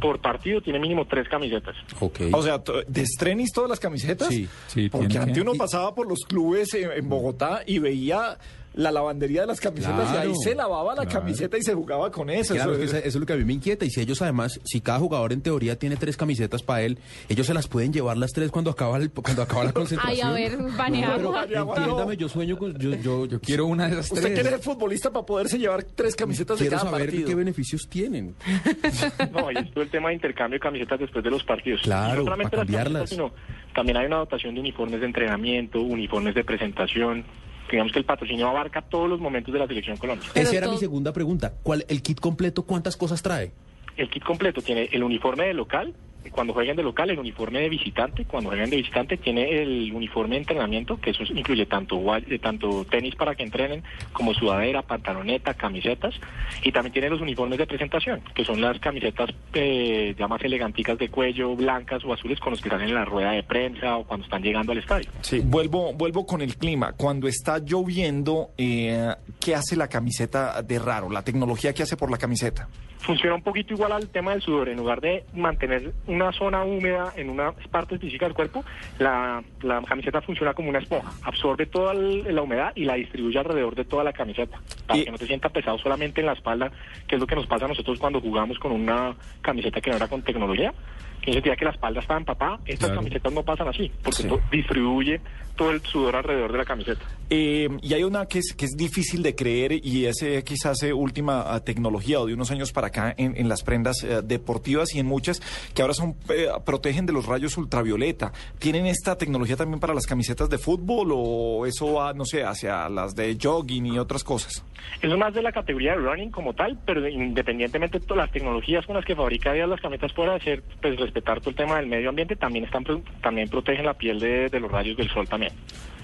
por 0.00 0.20
partido 0.20 0.60
tiene 0.60 0.78
mínimo 0.78 1.06
tres 1.06 1.28
camisetas. 1.28 1.74
Ok. 2.00 2.20
O 2.32 2.42
sea, 2.42 2.62
¿de 2.86 3.06
Strenis 3.06 3.52
todas 3.52 3.70
las 3.70 3.80
camisetas? 3.80 4.28
Sí, 4.28 4.48
sí, 4.68 4.88
Porque 4.88 5.18
antes 5.18 5.38
uno 5.38 5.54
pasaba 5.54 5.94
por 5.94 6.08
los 6.08 6.20
clubes 6.20 6.72
en, 6.74 6.92
en 6.92 7.08
Bogotá 7.08 7.62
y 7.66 7.78
veía 7.78 8.38
la 8.78 8.92
lavandería 8.92 9.40
de 9.40 9.48
las 9.48 9.60
camisetas 9.60 10.14
y 10.14 10.16
ahí 10.18 10.32
se 10.40 10.54
lavaba 10.54 10.94
la 10.94 11.02
claro. 11.04 11.20
camiseta 11.20 11.58
y 11.58 11.62
se 11.62 11.74
jugaba 11.74 12.12
con 12.12 12.30
eso. 12.30 12.54
Claro, 12.54 12.74
Eso 12.74 12.74
es 12.74 12.78
que 12.78 12.84
es- 12.84 12.90
eso, 13.02 13.08
eso 13.08 13.18
es 13.18 13.20
lo 13.20 13.26
que 13.26 13.32
a 13.32 13.36
mí 13.36 13.44
me 13.44 13.52
inquieta. 13.54 13.84
Y 13.84 13.90
si 13.90 14.00
ellos 14.00 14.22
además, 14.22 14.60
si 14.64 14.80
cada 14.80 15.00
jugador 15.00 15.32
en 15.32 15.40
teoría 15.42 15.76
tiene 15.76 15.96
tres 15.96 16.16
camisetas 16.16 16.62
para 16.62 16.82
él, 16.82 16.98
ellos 17.28 17.44
se 17.44 17.54
las 17.54 17.66
pueden 17.66 17.92
llevar 17.92 18.16
las 18.16 18.30
tres 18.32 18.52
cuando 18.52 18.70
acaba, 18.70 18.96
el- 18.98 19.10
cuando 19.10 19.42
acaba 19.42 19.64
la 19.64 19.70
Ay, 19.70 19.74
concentración. 19.74 20.28
a 20.28 20.32
ver. 20.32 20.56
Baneagua, 20.76 21.46
no. 21.46 21.74
entiéndame, 21.76 22.16
yo 22.16 22.28
sueño 22.28 22.56
con... 22.56 22.78
Yo, 22.78 22.94
yo, 22.94 23.26
yo 23.26 23.40
Quiero 23.40 23.66
una 23.66 23.86
de 23.88 23.94
esas 23.94 24.12
Usted 24.12 24.22
tres. 24.22 24.34
quiere 24.34 24.48
ser 24.50 24.60
futbolista 24.60 25.10
para 25.10 25.26
poderse 25.26 25.58
llevar 25.58 25.82
tres 25.82 26.14
camisetas 26.14 26.58
de 26.58 26.64
quiero 26.66 26.78
cada 26.78 26.90
saber 26.92 27.06
partido. 27.08 27.28
qué 27.28 27.34
beneficios 27.34 27.88
tienen. 27.88 28.36
No, 29.32 29.50
y 29.50 29.56
es 29.58 29.70
todo 29.72 29.82
el 29.82 29.90
tema 29.90 30.08
de 30.10 30.14
intercambio 30.14 30.56
de 30.56 30.60
camisetas 30.60 31.00
después 31.00 31.24
de 31.24 31.30
los 31.30 31.42
partidos. 31.44 31.80
Claro, 31.82 32.18
no 32.20 32.24
solamente 32.24 32.50
para 32.56 32.62
las 32.64 32.66
cambiarlas. 32.72 33.10
camisetas, 33.10 33.32
sino 33.34 33.74
también 33.74 33.96
hay 33.96 34.06
una 34.06 34.16
dotación 34.18 34.54
de 34.54 34.60
uniformes 34.60 35.00
de 35.00 35.06
entrenamiento, 35.06 35.80
uniformes 35.80 36.34
de 36.34 36.44
presentación. 36.44 37.24
Digamos 37.70 37.92
que 37.92 37.98
el 37.98 38.04
patrocinio 38.04 38.48
abarca 38.48 38.82
todos 38.82 39.08
los 39.08 39.20
momentos 39.20 39.52
de 39.52 39.60
la 39.60 39.66
selección 39.66 39.96
Colombia. 39.96 40.28
Pero 40.32 40.46
Esa 40.46 40.56
era 40.56 40.66
todo- 40.66 40.74
mi 40.74 40.80
segunda 40.80 41.12
pregunta. 41.12 41.52
¿Cuál, 41.62 41.84
el 41.88 42.02
kit 42.02 42.18
completo, 42.20 42.62
cuántas 42.64 42.96
cosas 42.96 43.22
trae? 43.22 43.52
El 43.96 44.08
kit 44.10 44.22
completo 44.24 44.62
tiene 44.62 44.88
el 44.92 45.02
uniforme 45.02 45.46
de 45.46 45.54
local, 45.54 45.94
cuando 46.30 46.52
jueguen 46.52 46.76
de 46.76 46.82
local, 46.82 47.10
el 47.10 47.18
uniforme 47.18 47.60
de 47.60 47.68
visitante, 47.68 48.24
cuando 48.24 48.50
jueguen 48.50 48.70
de 48.70 48.76
visitante 48.76 49.16
tiene 49.16 49.62
el 49.62 49.92
uniforme 49.92 50.36
de 50.36 50.42
entrenamiento, 50.42 51.00
que 51.00 51.10
eso 51.10 51.22
incluye 51.34 51.66
tanto, 51.66 52.00
eh, 52.16 52.38
tanto 52.38 52.84
tenis 52.84 53.14
para 53.14 53.34
que 53.34 53.42
entrenen, 53.42 53.82
como 54.12 54.34
sudadera, 54.34 54.82
pantaloneta, 54.82 55.54
camisetas, 55.54 56.14
y 56.62 56.72
también 56.72 56.92
tiene 56.92 57.10
los 57.10 57.20
uniformes 57.20 57.58
de 57.58 57.66
presentación, 57.66 58.20
que 58.34 58.44
son 58.44 58.60
las 58.60 58.78
camisetas 58.78 59.30
eh, 59.54 60.14
ya 60.18 60.28
más 60.28 60.42
eleganticas 60.42 60.98
de 60.98 61.08
cuello, 61.08 61.54
blancas 61.56 62.04
o 62.04 62.12
azules, 62.12 62.40
con 62.40 62.52
los 62.52 62.60
que 62.60 62.68
salen 62.68 62.88
en 62.88 62.94
la 62.94 63.04
rueda 63.04 63.32
de 63.32 63.42
prensa 63.42 63.96
o 63.96 64.04
cuando 64.04 64.24
están 64.24 64.42
llegando 64.42 64.72
al 64.72 64.78
estadio. 64.78 65.08
Sí, 65.20 65.40
vuelvo, 65.44 65.92
vuelvo 65.92 66.26
con 66.26 66.40
el 66.40 66.56
clima. 66.56 66.92
Cuando 66.92 67.28
está 67.28 67.58
lloviendo, 67.58 68.50
eh, 68.56 69.14
¿qué 69.40 69.54
hace 69.54 69.76
la 69.76 69.88
camiseta 69.88 70.62
de 70.62 70.78
raro? 70.78 71.10
La 71.10 71.22
tecnología 71.22 71.72
que 71.72 71.82
hace 71.82 71.96
por 71.96 72.10
la 72.10 72.18
camiseta. 72.18 72.68
Funciona 73.00 73.34
un 73.36 73.42
poquito 73.42 73.72
igual 73.74 73.92
al 73.92 74.08
tema 74.08 74.32
del 74.32 74.42
sudor. 74.42 74.68
En 74.68 74.76
lugar 74.78 75.00
de 75.00 75.24
mantener 75.34 75.92
una 76.06 76.32
zona 76.32 76.64
húmeda 76.64 77.12
en 77.16 77.30
una 77.30 77.52
parte 77.70 77.94
específica 77.94 78.26
del 78.26 78.34
cuerpo, 78.34 78.64
la, 78.98 79.42
la 79.62 79.80
camiseta 79.82 80.20
funciona 80.20 80.52
como 80.52 80.68
una 80.68 80.80
esponja. 80.80 81.10
Absorbe 81.22 81.66
toda 81.66 81.92
el- 81.92 82.34
la 82.34 82.42
humedad 82.42 82.72
y 82.74 82.84
la 82.84 82.94
distribuye 82.94 83.38
alrededor 83.38 83.74
de 83.76 83.84
toda 83.84 84.04
la 84.04 84.12
camiseta. 84.12 84.60
Para 84.86 84.98
Y- 85.00 85.04
que 85.04 85.10
no 85.12 85.18
te 85.18 85.26
sienta 85.26 85.48
pesado 85.48 85.78
solamente 85.78 86.20
en 86.20 86.26
la 86.26 86.32
espalda, 86.32 86.70
que 87.06 87.14
es 87.14 87.20
lo 87.20 87.26
que 87.26 87.36
nos 87.36 87.46
pasa 87.46 87.64
a 87.64 87.68
nosotros 87.68 87.98
cuando 87.98 88.20
jugamos 88.20 88.58
con 88.58 88.72
una 88.72 89.14
camiseta 89.42 89.80
que 89.80 89.90
no 89.90 89.96
era 89.96 90.08
con 90.08 90.22
tecnología. 90.22 90.72
que 91.20 91.32
sentía 91.34 91.56
que 91.56 91.64
la 91.64 91.72
espalda 91.72 92.00
estaba 92.00 92.20
empapada. 92.20 92.58
Estas 92.64 92.88
Claro. 92.88 93.00
camisetas 93.02 93.32
no 93.32 93.42
pasan 93.42 93.68
así, 93.68 93.90
porque 94.02 94.22
Sí. 94.22 94.28
to- 94.28 94.40
distribuye 94.52 95.20
todo 95.56 95.72
el 95.72 95.80
sudor 95.82 96.14
alrededor 96.16 96.52
de 96.52 96.58
la 96.58 96.64
camiseta. 96.64 97.04
Eh, 97.28 97.68
y 97.82 97.92
hay 97.92 98.04
una 98.04 98.24
que 98.26 98.38
es, 98.38 98.54
que 98.56 98.64
es 98.64 98.76
difícil 98.76 99.22
de 99.22 99.34
creer 99.34 99.72
y 99.84 100.06
es 100.06 100.22
eh, 100.22 100.42
quizás 100.46 100.80
eh, 100.84 100.92
última 100.92 101.52
ah, 101.52 101.60
tecnología 101.62 102.20
o 102.20 102.26
de 102.26 102.32
unos 102.34 102.50
años 102.52 102.72
para 102.72 102.87
acá 102.88 103.14
en, 103.16 103.36
en 103.36 103.48
las 103.48 103.62
prendas 103.62 104.02
eh, 104.04 104.20
deportivas 104.22 104.94
y 104.94 104.98
en 104.98 105.06
muchas 105.06 105.40
que 105.74 105.82
ahora 105.82 105.94
son 105.94 106.16
eh, 106.30 106.48
protegen 106.66 107.06
de 107.06 107.12
los 107.12 107.26
rayos 107.26 107.56
ultravioleta. 107.56 108.32
¿Tienen 108.58 108.86
esta 108.86 109.16
tecnología 109.16 109.56
también 109.56 109.80
para 109.80 109.94
las 109.94 110.06
camisetas 110.06 110.50
de 110.50 110.58
fútbol 110.58 111.10
o 111.12 111.64
eso 111.66 111.94
va, 111.94 112.12
no 112.12 112.24
sé, 112.24 112.44
hacia 112.44 112.88
las 112.88 113.14
de 113.14 113.38
jogging 113.40 113.86
y 113.86 113.98
otras 113.98 114.24
cosas? 114.24 114.64
Eso 115.02 115.12
es 115.12 115.18
más 115.18 115.34
de 115.34 115.42
la 115.42 115.52
categoría 115.52 115.92
de 115.92 115.98
running 115.98 116.30
como 116.30 116.54
tal, 116.54 116.78
pero 116.86 117.06
independientemente 117.08 117.98
de 117.98 118.06
todas 118.06 118.24
las 118.24 118.32
tecnologías 118.32 118.84
con 118.86 118.96
las 118.96 119.04
que 119.04 119.14
fabrica 119.14 119.50
Adidas 119.50 119.68
las 119.68 119.80
camisetas 119.80 120.12
pueden 120.12 120.32
hacer, 120.34 120.62
pues 120.80 120.98
respetar 120.98 121.40
todo 121.40 121.50
el 121.50 121.56
tema 121.56 121.76
del 121.76 121.86
medio 121.86 122.08
ambiente, 122.08 122.36
también 122.36 122.64
están 122.64 122.84
también 123.22 123.48
protegen 123.48 123.84
la 123.84 123.94
piel 123.94 124.18
de, 124.18 124.48
de 124.48 124.60
los 124.60 124.70
rayos 124.70 124.96
del 124.96 125.08
sol 125.10 125.28
también. 125.28 125.52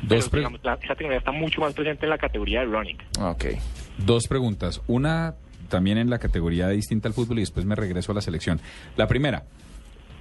Dos 0.02 0.28
Pero, 0.28 0.30
pre- 0.30 0.40
digamos, 0.40 0.60
la- 0.62 0.74
esa 0.74 0.94
tecnología 0.94 1.18
está 1.18 1.32
mucho 1.32 1.60
más 1.60 1.72
presente 1.72 2.04
en 2.04 2.10
la 2.10 2.18
categoría 2.18 2.60
de 2.60 2.66
running. 2.66 2.98
Ok. 3.20 3.44
Dos 3.98 4.26
preguntas. 4.28 4.82
Una 4.86 5.34
también 5.68 5.98
en 5.98 6.10
la 6.10 6.18
categoría 6.18 6.68
distinta 6.68 7.08
al 7.08 7.14
fútbol 7.14 7.38
y 7.38 7.42
después 7.42 7.66
me 7.66 7.74
regreso 7.74 8.12
a 8.12 8.14
la 8.14 8.20
selección. 8.20 8.60
La 8.96 9.06
primera, 9.08 9.44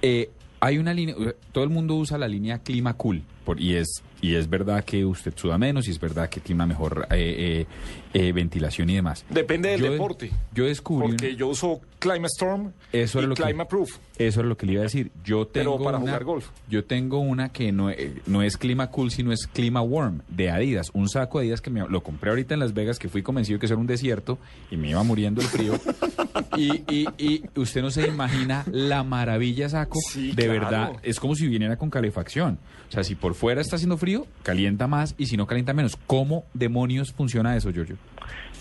eh, 0.02 0.30
hay 0.60 0.78
una 0.78 0.94
línea, 0.94 1.14
todo 1.52 1.64
el 1.64 1.70
mundo 1.70 1.94
usa 1.94 2.16
la 2.18 2.28
línea 2.28 2.58
clima 2.58 2.94
cool 2.94 3.22
por- 3.44 3.60
y 3.60 3.74
es 3.76 4.02
y 4.24 4.36
es 4.36 4.48
verdad 4.48 4.84
que 4.84 5.04
usted 5.04 5.34
suda 5.36 5.58
menos 5.58 5.86
y 5.86 5.90
es 5.90 6.00
verdad 6.00 6.28
que 6.30 6.40
clima 6.40 6.64
mejor 6.66 7.06
eh, 7.10 7.66
eh, 8.14 8.26
eh, 8.28 8.32
ventilación 8.32 8.88
y 8.90 8.94
demás. 8.94 9.24
Depende 9.28 9.70
del 9.70 9.80
Yo- 9.82 9.92
deporte. 9.92 10.30
Yo 10.54 10.64
descubrí 10.64 11.08
Porque 11.08 11.28
una- 11.28 11.36
yo 11.36 11.48
uso 11.48 11.80
Climate 11.98 12.26
Storm 12.26 12.72
Eso 12.92 13.20
y 13.22 13.26
lo 13.26 13.34
que- 13.34 13.42
Climate 13.42 13.68
Proof. 13.68 13.98
Eso 14.18 14.40
es 14.40 14.46
lo 14.46 14.56
que 14.56 14.66
le 14.66 14.72
iba 14.74 14.80
a 14.82 14.84
decir. 14.84 15.10
Yo 15.24 15.48
Pero 15.52 15.72
tengo 15.72 15.84
para 15.84 15.96
una, 15.98 16.06
jugar 16.06 16.24
golf. 16.24 16.48
Yo 16.68 16.84
tengo 16.84 17.18
una 17.18 17.48
que 17.50 17.72
no, 17.72 17.90
eh, 17.90 18.22
no 18.26 18.42
es 18.42 18.56
clima 18.56 18.88
cool, 18.90 19.10
sino 19.10 19.32
es 19.32 19.46
clima 19.46 19.82
warm 19.82 20.22
de 20.28 20.50
Adidas. 20.50 20.90
Un 20.94 21.08
saco 21.08 21.38
de 21.40 21.46
Adidas 21.46 21.60
que 21.60 21.70
me, 21.70 21.80
lo 21.88 22.02
compré 22.02 22.30
ahorita 22.30 22.54
en 22.54 22.60
Las 22.60 22.72
Vegas, 22.74 22.98
que 22.98 23.08
fui 23.08 23.22
convencido 23.22 23.58
que 23.58 23.66
eso 23.66 23.74
era 23.74 23.80
un 23.80 23.86
desierto 23.88 24.38
y 24.70 24.76
me 24.76 24.90
iba 24.90 25.02
muriendo 25.02 25.40
el 25.40 25.48
frío. 25.48 25.72
y, 26.56 26.82
y, 26.94 27.06
y 27.18 27.42
usted 27.56 27.82
no 27.82 27.90
se 27.90 28.06
imagina 28.06 28.64
la 28.70 29.02
maravilla 29.02 29.68
saco. 29.68 29.98
Sí, 30.08 30.28
de 30.32 30.44
claro. 30.44 30.52
verdad, 30.52 30.92
es 31.02 31.18
como 31.18 31.34
si 31.34 31.48
viniera 31.48 31.76
con 31.76 31.90
calefacción. 31.90 32.58
O 32.88 32.92
sea, 32.92 33.02
si 33.02 33.16
por 33.16 33.34
fuera 33.34 33.60
está 33.60 33.74
haciendo 33.76 33.96
frío, 33.96 34.13
calienta 34.42 34.86
más 34.86 35.14
y 35.18 35.26
si 35.26 35.36
no 35.36 35.46
calienta 35.46 35.72
menos. 35.72 35.96
¿Cómo 36.06 36.44
demonios 36.54 37.12
funciona 37.12 37.56
eso, 37.56 37.72
Giorgio? 37.72 37.96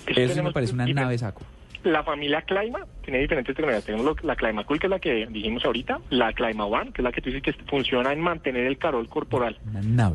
Eso 0.08 0.34
sí 0.34 0.42
me 0.42 0.52
parece 0.52 0.74
una 0.74 0.86
nave 0.86 1.18
saco. 1.18 1.42
La 1.84 2.04
familia 2.04 2.42
Clima 2.42 2.80
tiene 3.04 3.20
diferentes 3.20 3.56
tecnologías. 3.56 3.86
Tenemos 3.86 4.06
lo- 4.06 4.16
la 4.28 4.36
Clima 4.36 4.64
Cool, 4.64 4.80
que 4.80 4.88
es 4.88 4.92
la 4.92 5.00
que 5.00 5.28
dijimos 5.30 5.66
ahorita, 5.66 6.00
la 6.10 6.32
Clima 6.34 6.66
One, 6.66 6.92
que 6.94 7.02
es 7.02 7.04
la 7.04 7.12
que 7.12 7.22
tú 7.22 7.30
dices 7.30 7.44
que 7.44 7.54
funciona 7.70 8.14
en 8.14 8.20
mantener 8.22 8.66
el 8.66 8.78
calor 8.78 9.08
corporal. 9.10 9.58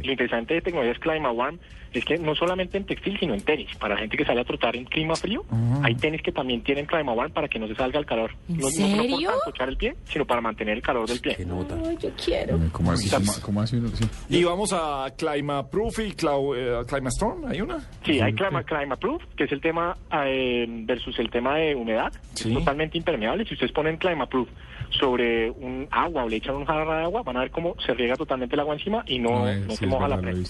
Lo 0.02 0.10
interesante 0.10 0.54
de 0.54 0.60
tecnologías 0.62 0.98
Clima 0.98 1.30
One 1.30 1.58
es 1.92 2.04
que 2.04 2.18
no 2.18 2.34
solamente 2.34 2.76
en 2.76 2.84
textil, 2.84 3.18
sino 3.18 3.32
en 3.34 3.40
tenis. 3.40 3.74
Para 3.78 3.96
gente 3.96 4.16
que 4.16 4.24
sale 4.24 4.42
a 4.42 4.44
trotar 4.44 4.76
en 4.76 4.84
clima 4.84 5.16
frío, 5.16 5.44
hay 5.82 5.94
tenis 5.94 6.20
que 6.22 6.32
también 6.32 6.62
tienen 6.62 6.84
Clima 6.86 7.12
One 7.12 7.30
para 7.30 7.48
que 7.48 7.58
no 7.58 7.66
se 7.66 7.74
salga 7.74 7.98
el 7.98 8.04
calor. 8.06 8.32
¿En 8.48 8.58
no, 8.58 8.64
no 8.64 8.70
solo 8.70 8.96
por 8.96 9.06
serio? 9.10 9.30
escuchar 9.38 9.68
el 9.70 9.76
pie, 9.78 9.94
sino 10.04 10.26
para 10.26 10.40
mantener 10.42 10.76
el 10.76 10.82
calor 10.82 11.08
del 11.08 11.18
pie. 11.20 11.34
Qué 11.36 11.46
nota. 11.46 11.76
Ay, 11.86 11.96
yo 12.00 12.10
quiero. 12.22 12.58
¿Cómo 12.72 12.92
así? 12.92 13.08
¿Cómo, 13.42 13.60
uno? 13.60 13.88
Sí. 13.88 14.04
Y 14.28 14.44
vamos 14.44 14.72
a 14.74 15.06
Climate 15.16 15.68
Proof 15.70 15.98
y 16.00 16.12
Clau- 16.12 16.54
eh, 16.56 16.84
Climate 16.86 17.08
Storm. 17.08 17.46
¿Hay 17.46 17.60
una? 17.62 17.78
Sí, 18.04 18.20
hay 18.20 18.32
Clima, 18.34 18.62
Clima 18.64 18.96
Proof, 18.96 19.22
que 19.36 19.44
es 19.44 19.52
el 19.52 19.60
tema 19.62 19.96
eh, 20.24 20.66
versus 20.68 21.18
el 21.18 21.30
tema 21.30 21.56
de 21.56 21.57
humedad, 21.74 22.12
Sí. 22.34 22.52
totalmente 22.54 22.96
impermeable. 22.98 23.44
Si 23.44 23.54
ustedes 23.54 23.72
ponen 23.72 23.96
Clima 23.96 24.26
Proof 24.26 24.48
sobre 24.90 25.50
un 25.50 25.86
agua 25.90 26.24
o 26.24 26.28
le 26.28 26.36
echan 26.36 26.54
un 26.56 26.64
jarra 26.64 26.98
de 26.98 27.02
agua, 27.04 27.22
van 27.22 27.36
a 27.36 27.40
ver 27.40 27.50
cómo 27.50 27.74
se 27.84 27.92
riega 27.94 28.16
totalmente 28.16 28.54
el 28.56 28.60
agua 28.60 28.74
encima 28.74 29.02
y 29.06 29.18
no, 29.18 29.48
eh, 29.48 29.60
no 29.60 29.70
sí, 29.70 29.76
se 29.78 29.84
es 29.84 29.90
moja 29.90 30.08
la 30.08 30.18
prenda. 30.20 30.48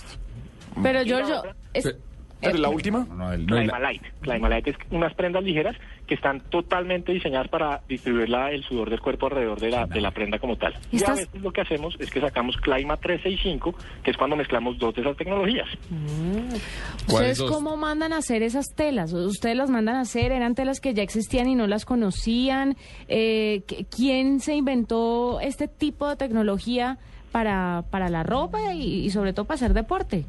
Pero 0.83 1.03
Giorgio, 1.03 1.43
es- 1.75 1.97
¿Pero 2.40 2.57
eh, 2.57 2.59
la 2.61 2.68
última? 2.68 3.04
No, 3.09 3.14
no, 3.16 3.33
el- 3.33 3.47
no, 3.47 3.57
Clima 3.57 3.76
el- 3.76 3.83
Light. 3.83 4.02
Clima 4.21 4.49
Light 4.49 4.68
es 4.68 4.76
unas 4.90 5.12
prendas 5.14 5.42
ligeras 5.42 5.76
que 6.07 6.14
están 6.14 6.40
totalmente 6.49 7.12
diseñadas 7.12 7.49
para 7.49 7.80
distribuir 7.88 8.28
la- 8.28 8.50
el 8.50 8.62
sudor 8.64 8.90
del 8.90 9.00
cuerpo 9.00 9.26
alrededor 9.26 9.61
de 9.61 9.71
la, 9.71 9.87
de 9.87 10.00
la 10.00 10.11
prenda 10.11 10.38
como 10.38 10.57
tal. 10.57 10.75
Y 10.92 11.02
a 11.04 11.11
veces 11.14 11.28
lo 11.42 11.52
que 11.52 11.61
hacemos 11.62 11.97
es 11.99 12.11
que 12.11 12.21
sacamos 12.21 12.57
Clima 12.59 12.97
365, 12.97 13.75
que 14.02 14.11
es 14.12 14.16
cuando 14.16 14.37
mezclamos 14.37 14.78
dos 14.78 14.95
de 14.95 15.02
esas 15.02 15.16
tecnologías. 15.16 15.68
¿Ustedes 15.90 16.62
¿Cuáles 17.07 17.38
dos? 17.38 17.50
cómo 17.50 17.76
mandan 17.76 18.12
a 18.12 18.18
hacer 18.18 18.42
esas 18.42 18.75
telas? 18.75 19.12
¿Ustedes 19.12 19.57
las 19.57 19.71
mandan 19.71 19.97
a 19.97 20.00
hacer? 20.00 20.33
¿Eran 20.33 20.54
telas 20.54 20.80
que 20.80 20.95
ya 20.95 21.02
existían 21.02 21.49
y 21.49 21.54
no 21.54 21.66
las 21.66 21.85
conocían? 21.85 22.76
Eh, 23.09 23.62
¿qu- 23.66 23.87
¿Quién 23.95 24.40
se 24.40 24.54
inventó 24.54 25.40
este 25.40 25.68
tipo 25.68 26.09
de 26.09 26.16
tecnología 26.16 26.99
para, 27.33 27.85
para 27.90 28.09
la 28.09 28.23
ropa 28.23 28.73
y, 28.75 29.04
y 29.04 29.11
sobre 29.11 29.33
todo 29.33 29.45
para 29.47 29.57
hacer 29.57 29.75
deporte? 29.75 30.25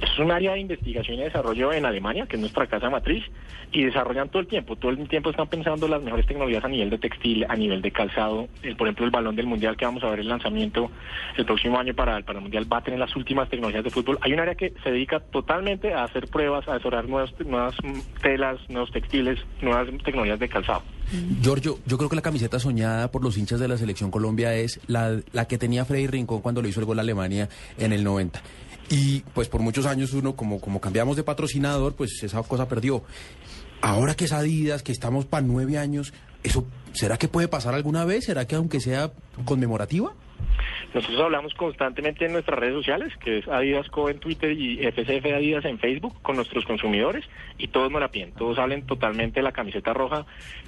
Es 0.00 0.18
un 0.18 0.30
área 0.30 0.52
de 0.52 0.60
investigación 0.60 1.18
y 1.18 1.22
desarrollo 1.22 1.72
en 1.72 1.86
Alemania, 1.86 2.26
que 2.26 2.36
es 2.36 2.40
nuestra 2.40 2.66
casa 2.66 2.90
matriz, 2.90 3.24
y 3.72 3.84
desarrollan 3.84 4.28
todo 4.28 4.40
el 4.40 4.46
tiempo. 4.46 4.76
Todo 4.76 4.90
el 4.90 5.08
tiempo 5.08 5.30
están 5.30 5.48
pensando 5.48 5.88
las 5.88 6.02
mejores 6.02 6.26
tecnologías 6.26 6.64
a 6.64 6.68
nivel 6.68 6.90
de 6.90 6.98
textil, 6.98 7.44
a 7.48 7.56
nivel 7.56 7.82
de 7.82 7.90
calzado. 7.90 8.48
Por 8.76 8.86
ejemplo, 8.86 9.04
el 9.04 9.10
balón 9.10 9.36
del 9.36 9.46
mundial 9.46 9.76
que 9.76 9.84
vamos 9.84 10.02
a 10.04 10.10
ver 10.10 10.20
el 10.20 10.28
lanzamiento 10.28 10.90
el 11.36 11.44
próximo 11.44 11.78
año 11.78 11.94
para, 11.94 12.20
para 12.22 12.38
el 12.38 12.42
mundial 12.42 12.70
va 12.72 12.78
a 12.78 12.82
tener 12.82 12.98
las 12.98 13.14
últimas 13.16 13.48
tecnologías 13.48 13.84
de 13.84 13.90
fútbol. 13.90 14.18
Hay 14.22 14.32
un 14.32 14.40
área 14.40 14.54
que 14.54 14.72
se 14.82 14.90
dedica 14.90 15.20
totalmente 15.20 15.92
a 15.92 16.04
hacer 16.04 16.28
pruebas, 16.28 16.66
a 16.68 16.74
desarrollar 16.74 17.08
nuevas, 17.08 17.32
nuevas 17.40 17.74
telas, 18.22 18.58
nuevos 18.68 18.90
textiles, 18.92 19.38
nuevas 19.60 19.88
tecnologías 20.04 20.38
de 20.38 20.48
calzado. 20.48 20.82
Giorgio, 21.40 21.78
yo 21.86 21.98
creo 21.98 22.08
que 22.08 22.16
la 22.16 22.22
camiseta 22.22 22.58
soñada 22.58 23.10
por 23.10 23.22
los 23.22 23.38
hinchas 23.38 23.60
de 23.60 23.68
la 23.68 23.76
selección 23.76 24.10
Colombia 24.10 24.54
es 24.54 24.80
la, 24.88 25.20
la 25.32 25.46
que 25.46 25.56
tenía 25.56 25.84
Freddy 25.84 26.08
Rincón 26.08 26.40
cuando 26.40 26.62
le 26.62 26.68
hizo 26.68 26.80
el 26.80 26.86
gol 26.86 26.98
a 26.98 27.02
Alemania 27.02 27.48
en 27.78 27.92
el 27.92 28.02
90. 28.02 28.42
Y 28.88 29.20
pues 29.34 29.48
por 29.48 29.60
muchos 29.60 29.86
años 29.86 30.12
uno, 30.12 30.36
como, 30.36 30.60
como 30.60 30.80
cambiamos 30.80 31.16
de 31.16 31.24
patrocinador, 31.24 31.94
pues 31.94 32.22
esa 32.22 32.42
cosa 32.42 32.68
perdió. 32.68 33.02
Ahora 33.80 34.14
que 34.14 34.24
es 34.24 34.32
Adidas, 34.32 34.82
que 34.82 34.92
estamos 34.92 35.26
para 35.26 35.44
nueve 35.44 35.78
años, 35.78 36.12
¿eso 36.42 36.66
será 36.92 37.18
que 37.18 37.28
puede 37.28 37.48
pasar 37.48 37.74
alguna 37.74 38.04
vez? 38.04 38.24
¿Será 38.24 38.46
que 38.46 38.54
aunque 38.54 38.80
sea 38.80 39.10
conmemorativa? 39.44 40.12
Nosotros 40.94 41.20
hablamos 41.20 41.52
constantemente 41.54 42.24
en 42.24 42.32
nuestras 42.32 42.58
redes 42.58 42.74
sociales, 42.74 43.12
que 43.22 43.38
es 43.38 43.48
Adidas 43.48 43.88
Co 43.88 44.08
en 44.08 44.18
Twitter 44.18 44.52
y 44.52 44.78
FCF 44.78 45.26
Adidas 45.26 45.64
en 45.64 45.78
Facebook, 45.78 46.14
con 46.22 46.36
nuestros 46.36 46.64
consumidores, 46.64 47.24
y 47.58 47.68
todos 47.68 47.90
nos 47.90 48.00
la 48.00 48.10
piden. 48.10 48.32
Todos 48.32 48.58
hablan 48.58 48.86
totalmente 48.86 49.40
de 49.40 49.44
la 49.44 49.52
camiseta 49.52 49.92
roja, 49.92 50.24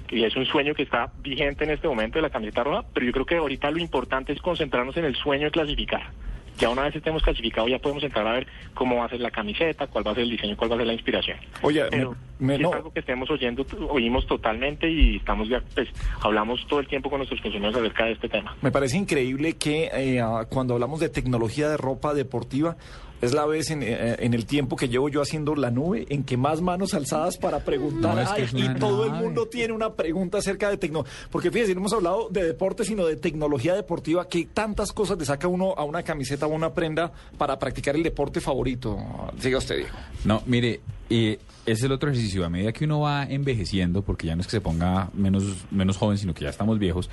y 0.09 0.23
es 0.23 0.35
un 0.35 0.45
sueño 0.45 0.75
que 0.75 0.83
está 0.83 1.11
vigente 1.21 1.63
en 1.63 1.71
este 1.71 1.87
momento 1.87 2.19
de 2.19 2.23
la 2.23 2.29
camiseta 2.29 2.63
roja, 2.63 2.85
pero 2.93 3.05
yo 3.05 3.11
creo 3.11 3.25
que 3.25 3.37
ahorita 3.37 3.71
lo 3.71 3.79
importante 3.79 4.33
es 4.33 4.41
concentrarnos 4.41 4.97
en 4.97 5.05
el 5.05 5.15
sueño 5.15 5.45
de 5.45 5.51
clasificar. 5.51 6.11
Ya 6.59 6.69
una 6.69 6.83
vez 6.83 6.95
estemos 6.95 7.23
clasificados, 7.23 7.69
ya 7.69 7.79
podemos 7.79 8.03
entrar 8.03 8.27
a 8.27 8.33
ver 8.33 8.47
cómo 8.73 8.97
va 8.97 9.05
a 9.05 9.09
ser 9.09 9.19
la 9.21 9.31
camiseta, 9.31 9.87
cuál 9.87 10.05
va 10.05 10.11
a 10.11 10.15
ser 10.15 10.23
el 10.23 10.29
diseño, 10.31 10.55
cuál 10.57 10.71
va 10.71 10.75
a 10.75 10.77
ser 10.79 10.87
la 10.87 10.93
inspiración. 10.93 11.37
Oye, 11.61 11.85
Pero 11.89 12.15
me- 12.39 12.57
me- 12.57 12.59
no. 12.59 12.69
es 12.69 12.75
algo 12.75 12.91
que 12.93 12.99
estemos 12.99 13.29
oyendo, 13.31 13.65
oímos 13.89 14.27
totalmente 14.27 14.89
y 14.89 15.17
estamos 15.17 15.47
ya, 15.49 15.61
pues, 15.73 15.87
hablamos 16.21 16.65
todo 16.67 16.79
el 16.79 16.87
tiempo 16.87 17.09
con 17.09 17.19
nuestros 17.19 17.41
consumidores 17.41 17.77
acerca 17.77 18.05
de 18.05 18.11
este 18.13 18.29
tema. 18.29 18.55
Me 18.61 18.71
parece 18.71 18.97
increíble 18.97 19.53
que 19.57 19.89
eh, 19.93 20.21
cuando 20.49 20.73
hablamos 20.73 20.99
de 20.99 21.09
tecnología 21.09 21.69
de 21.69 21.77
ropa 21.77 22.13
deportiva, 22.13 22.75
es 23.21 23.33
la 23.33 23.45
vez 23.45 23.69
en, 23.69 23.83
eh, 23.83 24.15
en 24.19 24.33
el 24.33 24.45
tiempo 24.45 24.75
que 24.75 24.87
llevo 24.87 25.09
yo 25.09 25.21
haciendo 25.21 25.55
la 25.55 25.71
nube 25.71 26.05
en 26.09 26.23
que 26.23 26.37
más 26.37 26.61
manos 26.61 26.93
alzadas 26.93 27.37
para 27.37 27.59
preguntar 27.59 28.15
No, 28.15 28.21
es 28.21 28.29
que 28.29 28.57
hay, 28.57 28.65
y 28.65 28.79
todo 28.79 29.05
el 29.05 29.11
mundo 29.11 29.47
tiene 29.47 29.73
una 29.73 29.93
pregunta 29.93 30.37
acerca 30.37 30.69
de 30.69 30.77
tecnología. 30.77 31.13
Porque 31.31 31.51
fíjese, 31.51 31.73
no 31.73 31.81
hemos 31.81 31.93
hablado 31.93 32.29
de 32.29 32.43
deporte, 32.43 32.85
sino 32.85 33.05
de 33.05 33.15
tecnología 33.15 33.75
deportiva, 33.75 34.27
que 34.27 34.45
tantas 34.45 34.91
cosas 34.91 35.17
le 35.17 35.25
saca 35.25 35.47
uno 35.47 35.73
a 35.77 35.83
una 35.83 36.03
camiseta 36.03 36.47
o 36.47 36.49
una 36.49 36.73
prenda 36.73 37.11
para 37.37 37.59
practicar 37.59 37.95
el 37.95 38.03
deporte 38.03 38.41
favorito. 38.41 38.97
Siga 39.39 39.57
usted, 39.57 39.77
Diego. 39.77 39.95
No, 40.25 40.41
mire, 40.45 40.81
eh, 41.09 41.39
ese 41.58 41.58
es 41.71 41.83
el 41.83 41.91
otro 41.91 42.09
ejercicio. 42.11 42.45
A 42.45 42.49
medida 42.49 42.71
que 42.71 42.85
uno 42.85 43.01
va 43.01 43.23
envejeciendo, 43.25 44.01
porque 44.01 44.27
ya 44.27 44.35
no 44.35 44.41
es 44.41 44.47
que 44.47 44.51
se 44.51 44.61
ponga 44.61 45.09
menos, 45.13 45.43
menos 45.71 45.97
joven, 45.97 46.17
sino 46.17 46.33
que 46.33 46.43
ya 46.43 46.49
estamos 46.49 46.79
viejos, 46.79 47.09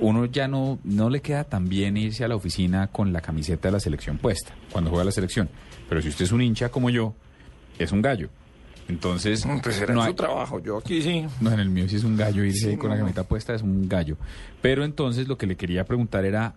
uno 0.00 0.24
ya 0.26 0.48
no, 0.48 0.78
no 0.84 1.10
le 1.10 1.20
queda 1.20 1.44
tan 1.44 1.68
bien 1.68 1.96
irse 1.96 2.24
a 2.24 2.28
la 2.28 2.36
oficina 2.36 2.86
con 2.88 3.12
la 3.12 3.20
camiseta 3.20 3.68
de 3.68 3.72
la 3.72 3.80
selección 3.80 4.18
puesta, 4.18 4.54
cuando 4.72 4.90
juega 4.90 5.04
la 5.04 5.12
selección. 5.12 5.48
Pero 5.88 6.00
si 6.02 6.08
usted 6.08 6.24
es 6.24 6.32
un 6.32 6.40
hincha 6.42 6.68
como 6.70 6.90
yo, 6.90 7.14
es 7.78 7.92
un 7.92 8.02
gallo. 8.02 8.28
Entonces, 8.88 9.46
Pues 9.62 9.80
era 9.80 9.94
no 9.94 10.00
en 10.02 10.06
hay- 10.06 10.12
su 10.12 10.16
trabajo. 10.16 10.60
Yo 10.62 10.76
aquí 10.78 11.00
sí. 11.00 11.24
no, 11.40 11.50
en 11.52 11.60
el 11.60 11.70
mío 11.70 11.88
sí 11.88 11.96
es 11.96 12.04
un 12.04 12.16
gallo 12.16 12.44
irse 12.44 12.72
Sí, 12.72 12.76
con 12.76 12.90
la 12.90 12.96
camiseta 12.98 13.24
puesta, 13.24 13.54
es 13.54 13.62
un 13.62 13.88
gallo. 13.88 14.16
Pero 14.60 14.84
entonces 14.84 15.26
lo 15.26 15.38
que 15.38 15.46
le 15.46 15.56
quería 15.56 15.84
preguntar 15.84 16.24
era, 16.26 16.54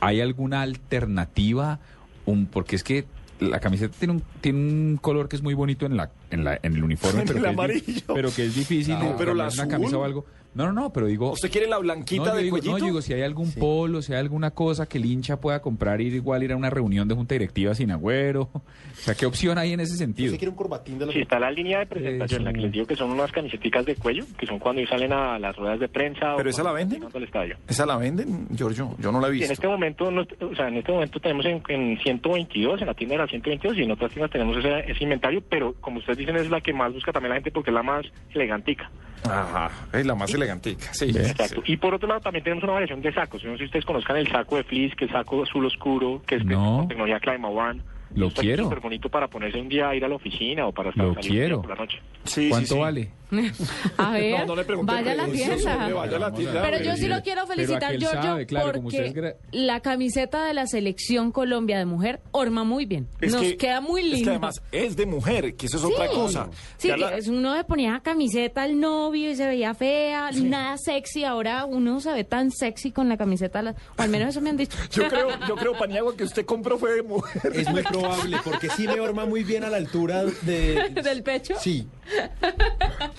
¿hay 0.00 0.20
alguna 0.20 0.62
alternativa? 0.62 1.80
Un, 2.26 2.46
porque 2.46 2.76
es 2.76 2.84
que 2.84 3.06
la 3.40 3.58
camiseta 3.60 3.94
tiene 3.98 4.14
un, 4.14 4.22
tiene 4.40 4.58
un 4.58 4.98
color 5.00 5.28
que 5.28 5.36
es 5.36 5.42
muy 5.42 5.54
bonito 5.54 5.86
en 5.86 5.96
la 5.96 6.10
en, 6.30 6.44
la, 6.44 6.58
en 6.62 6.74
el 6.74 6.82
uniforme, 6.84 7.20
En 7.22 7.26
pero, 7.28 7.38
el 7.38 7.44
que 7.44 7.50
es, 7.50 7.56
di- 7.56 7.62
amarillo. 7.62 8.14
pero 8.14 8.30
que 8.34 8.44
es 8.46 8.54
difícil. 8.54 8.94
No, 8.98 9.14
pero 9.16 9.34
la 9.34 9.44
cambiar 9.44 9.52
una 9.54 9.62
azul. 9.62 9.68
camisa 9.68 9.98
o 9.98 10.04
algo. 10.04 10.24
No, 10.54 10.64
no, 10.66 10.72
no, 10.72 10.92
pero 10.92 11.06
digo... 11.06 11.32
¿Usted 11.32 11.50
quiere 11.52 11.68
la 11.68 11.76
blanquita 11.78 12.30
no, 12.30 12.34
de 12.34 12.42
digo, 12.42 12.56
cuellito? 12.56 12.78
No, 12.78 12.84
digo, 12.84 13.02
si 13.02 13.12
hay 13.12 13.20
algún 13.22 13.52
polo, 13.52 14.00
si 14.02 14.14
hay 14.14 14.18
alguna 14.18 14.50
cosa 14.50 14.86
que 14.88 14.96
el 14.98 15.04
hincha 15.04 15.38
pueda 15.38 15.60
comprar, 15.60 16.00
ir 16.00 16.14
igual 16.14 16.42
ir 16.42 16.52
a 16.52 16.56
una 16.56 16.70
reunión 16.70 17.06
de 17.06 17.14
junta 17.14 17.34
directiva 17.34 17.74
sin 17.74 17.90
agüero. 17.90 18.48
O 18.98 19.00
sea, 19.00 19.14
¿qué 19.14 19.26
opción 19.26 19.58
hay 19.58 19.72
en 19.74 19.78
ese 19.78 19.94
sentido? 19.96 20.30
¿Usted 20.32 20.38
quiere 20.40 20.50
un 20.50 20.56
corbatín 20.56 20.98
de 20.98 21.06
la 21.06 21.12
Sí, 21.12 21.20
está 21.20 21.38
la 21.38 21.52
línea 21.52 21.78
de 21.78 21.86
presentación, 21.86 22.40
Eso. 22.40 22.50
la 22.50 22.52
que 22.52 22.60
les 22.62 22.72
digo 22.72 22.84
que 22.86 22.96
son 22.96 23.10
unas 23.12 23.30
camisetas 23.30 23.86
de 23.86 23.94
cuello, 23.94 24.24
que 24.36 24.44
son 24.44 24.58
cuando 24.58 24.84
salen 24.88 25.12
a 25.12 25.38
las 25.38 25.54
ruedas 25.54 25.78
de 25.78 25.86
prensa. 25.88 26.34
¿Pero 26.36 26.48
o 26.48 26.50
esa 26.50 26.64
la 26.64 26.72
venden? 26.72 27.04
al 27.14 27.22
estadio. 27.22 27.56
¿Esa 27.68 27.86
la 27.86 27.96
venden, 27.96 28.48
Giorgio? 28.56 28.96
Yo 28.98 29.12
no 29.12 29.20
la 29.20 29.28
he 29.28 29.30
Sí, 29.30 29.36
en 29.36 29.40
visto. 29.40 29.52
este 29.52 29.68
momento, 29.68 30.10
no- 30.10 30.22
o 30.50 30.56
sea, 30.56 30.66
en 30.66 30.78
este 30.78 30.90
momento 30.90 31.20
tenemos 31.20 31.46
en, 31.46 31.62
en 31.68 31.96
122, 32.00 32.80
en 32.80 32.86
la 32.88 32.94
tienda 32.94 33.14
de 33.14 33.18
la 33.22 33.28
122 33.28 33.76
y 33.78 33.82
en 33.84 33.90
otras 33.92 34.10
tiendas 34.10 34.32
tenemos 34.32 34.56
ese, 34.56 34.90
ese 34.90 35.04
inventario, 35.04 35.42
pero 35.48 35.74
como 35.80 35.98
ustedes 35.98 36.17
dicen 36.18 36.36
es 36.36 36.50
la 36.50 36.60
que 36.60 36.72
más 36.72 36.92
busca 36.92 37.12
también 37.12 37.30
la 37.30 37.36
gente 37.36 37.50
porque 37.50 37.70
es 37.70 37.74
la 37.74 37.82
más 37.82 38.04
elegantica. 38.34 38.90
Ajá, 39.24 39.70
es 39.92 40.06
la 40.06 40.14
más 40.14 40.32
elegantica, 40.32 40.92
sí. 40.92 41.06
Exacto. 41.10 41.62
Y 41.66 41.76
por 41.76 41.94
otro 41.94 42.06
lado 42.08 42.20
también 42.20 42.44
tenemos 42.44 42.62
una 42.64 42.74
variación 42.74 43.00
de 43.02 43.12
sacos. 43.12 43.42
No 43.44 43.52
sé 43.52 43.58
si 43.58 43.64
ustedes 43.64 43.84
conozcan 43.84 44.16
el 44.16 44.28
saco 44.28 44.56
de 44.56 44.64
fleece, 44.64 44.94
que 44.96 45.06
es 45.06 45.10
saco 45.10 45.42
azul 45.42 45.66
oscuro, 45.66 46.22
que 46.26 46.36
es 46.36 46.44
No. 46.44 46.78
con 46.78 46.88
tecnología 46.88 47.18
Clima 47.20 47.48
One. 47.48 47.80
Lo 48.14 48.30
quiero. 48.30 48.64
súper 48.64 48.80
bonito 48.80 49.08
para 49.08 49.28
ponerse 49.28 49.60
un 49.60 49.68
día 49.68 49.88
a 49.90 49.94
ir 49.94 50.04
a 50.04 50.08
la 50.08 50.16
oficina 50.16 50.66
o 50.66 50.72
para 50.72 50.90
estar 50.90 51.04
Lo 51.06 51.14
salir 51.14 51.30
quiero. 51.30 51.60
por 51.60 51.70
la 51.70 51.76
noche. 51.76 51.98
Sí, 52.24 52.42
sí, 52.44 52.48
¿Cuánto 52.50 52.74
sí. 52.74 52.80
vale? 52.80 53.10
A 53.98 54.12
ver, 54.12 54.40
No, 54.40 54.46
no 54.46 54.56
le 54.56 54.64
pregunté 54.64 54.90
vaya 54.94 55.12
a 55.12 55.14
la 55.14 55.26
tienda. 55.26 55.76
vaya 55.94 56.16
a 56.16 56.18
la 56.18 56.32
tienda. 56.32 56.62
Pero 56.62 56.82
yo 56.82 56.96
sí 56.96 57.08
lo 57.08 57.22
quiero 57.22 57.46
felicitar, 57.46 57.96
Giorgio, 57.98 58.22
sabe, 58.22 58.46
claro, 58.46 58.72
porque 58.72 58.86
usted 58.86 59.16
es 59.18 59.34
la 59.52 59.80
camiseta 59.80 60.46
de 60.46 60.54
la 60.54 60.66
selección 60.66 61.30
Colombia 61.30 61.78
de 61.78 61.84
mujer 61.84 62.20
orma 62.30 62.64
muy 62.64 62.86
bien. 62.86 63.06
Es 63.20 63.32
Nos 63.34 63.42
que- 63.42 63.56
queda 63.58 63.82
muy 63.82 64.00
Es 64.00 64.06
lindo. 64.08 64.24
que 64.24 64.30
además 64.30 64.62
es 64.72 64.96
de 64.96 65.04
mujer, 65.04 65.54
que 65.56 65.66
eso 65.66 65.76
es 65.76 65.84
otra 65.84 66.08
Sí. 66.08 66.14
cosa. 66.14 66.48
Sí, 66.78 66.88
la- 66.96 67.16
es- 67.18 67.28
uno 67.28 67.54
le 67.54 67.64
ponía 67.64 68.00
camiseta 68.02 68.62
al 68.62 68.80
novio 68.80 69.30
y 69.30 69.34
se 69.36 69.46
veía 69.46 69.74
fea, 69.74 70.30
nada 70.32 70.78
sexy. 70.78 71.24
Ahora 71.24 71.66
uno 71.66 72.00
se 72.00 72.10
ve 72.12 72.24
tan 72.24 72.50
sexy 72.50 72.92
con 72.92 73.10
la 73.10 73.18
camiseta, 73.18 73.60
la- 73.60 73.72
o 73.98 74.02
al 74.02 74.08
menos 74.08 74.30
eso 74.30 74.40
me 74.40 74.48
han 74.50 74.56
dicho. 74.56 74.78
Yo 74.90 75.06
creo, 75.08 75.28
yo 75.48 75.54
creo, 75.56 75.76
Paniagua, 75.76 76.16
que 76.16 76.24
usted 76.24 76.46
compró 76.46 76.78
fue 76.78 76.94
de 76.94 77.02
mujer. 77.02 77.52
Es 77.54 77.68
muy 77.70 77.82
probable, 78.00 78.36
porque 78.44 78.68
sí 78.70 78.86
me 78.86 79.00
horma 79.00 79.26
muy 79.26 79.44
bien 79.44 79.64
a 79.64 79.70
la 79.70 79.76
altura 79.76 80.24
de... 80.42 80.90
¿Del 81.02 81.22
pecho? 81.22 81.54
Sí. 81.58 81.86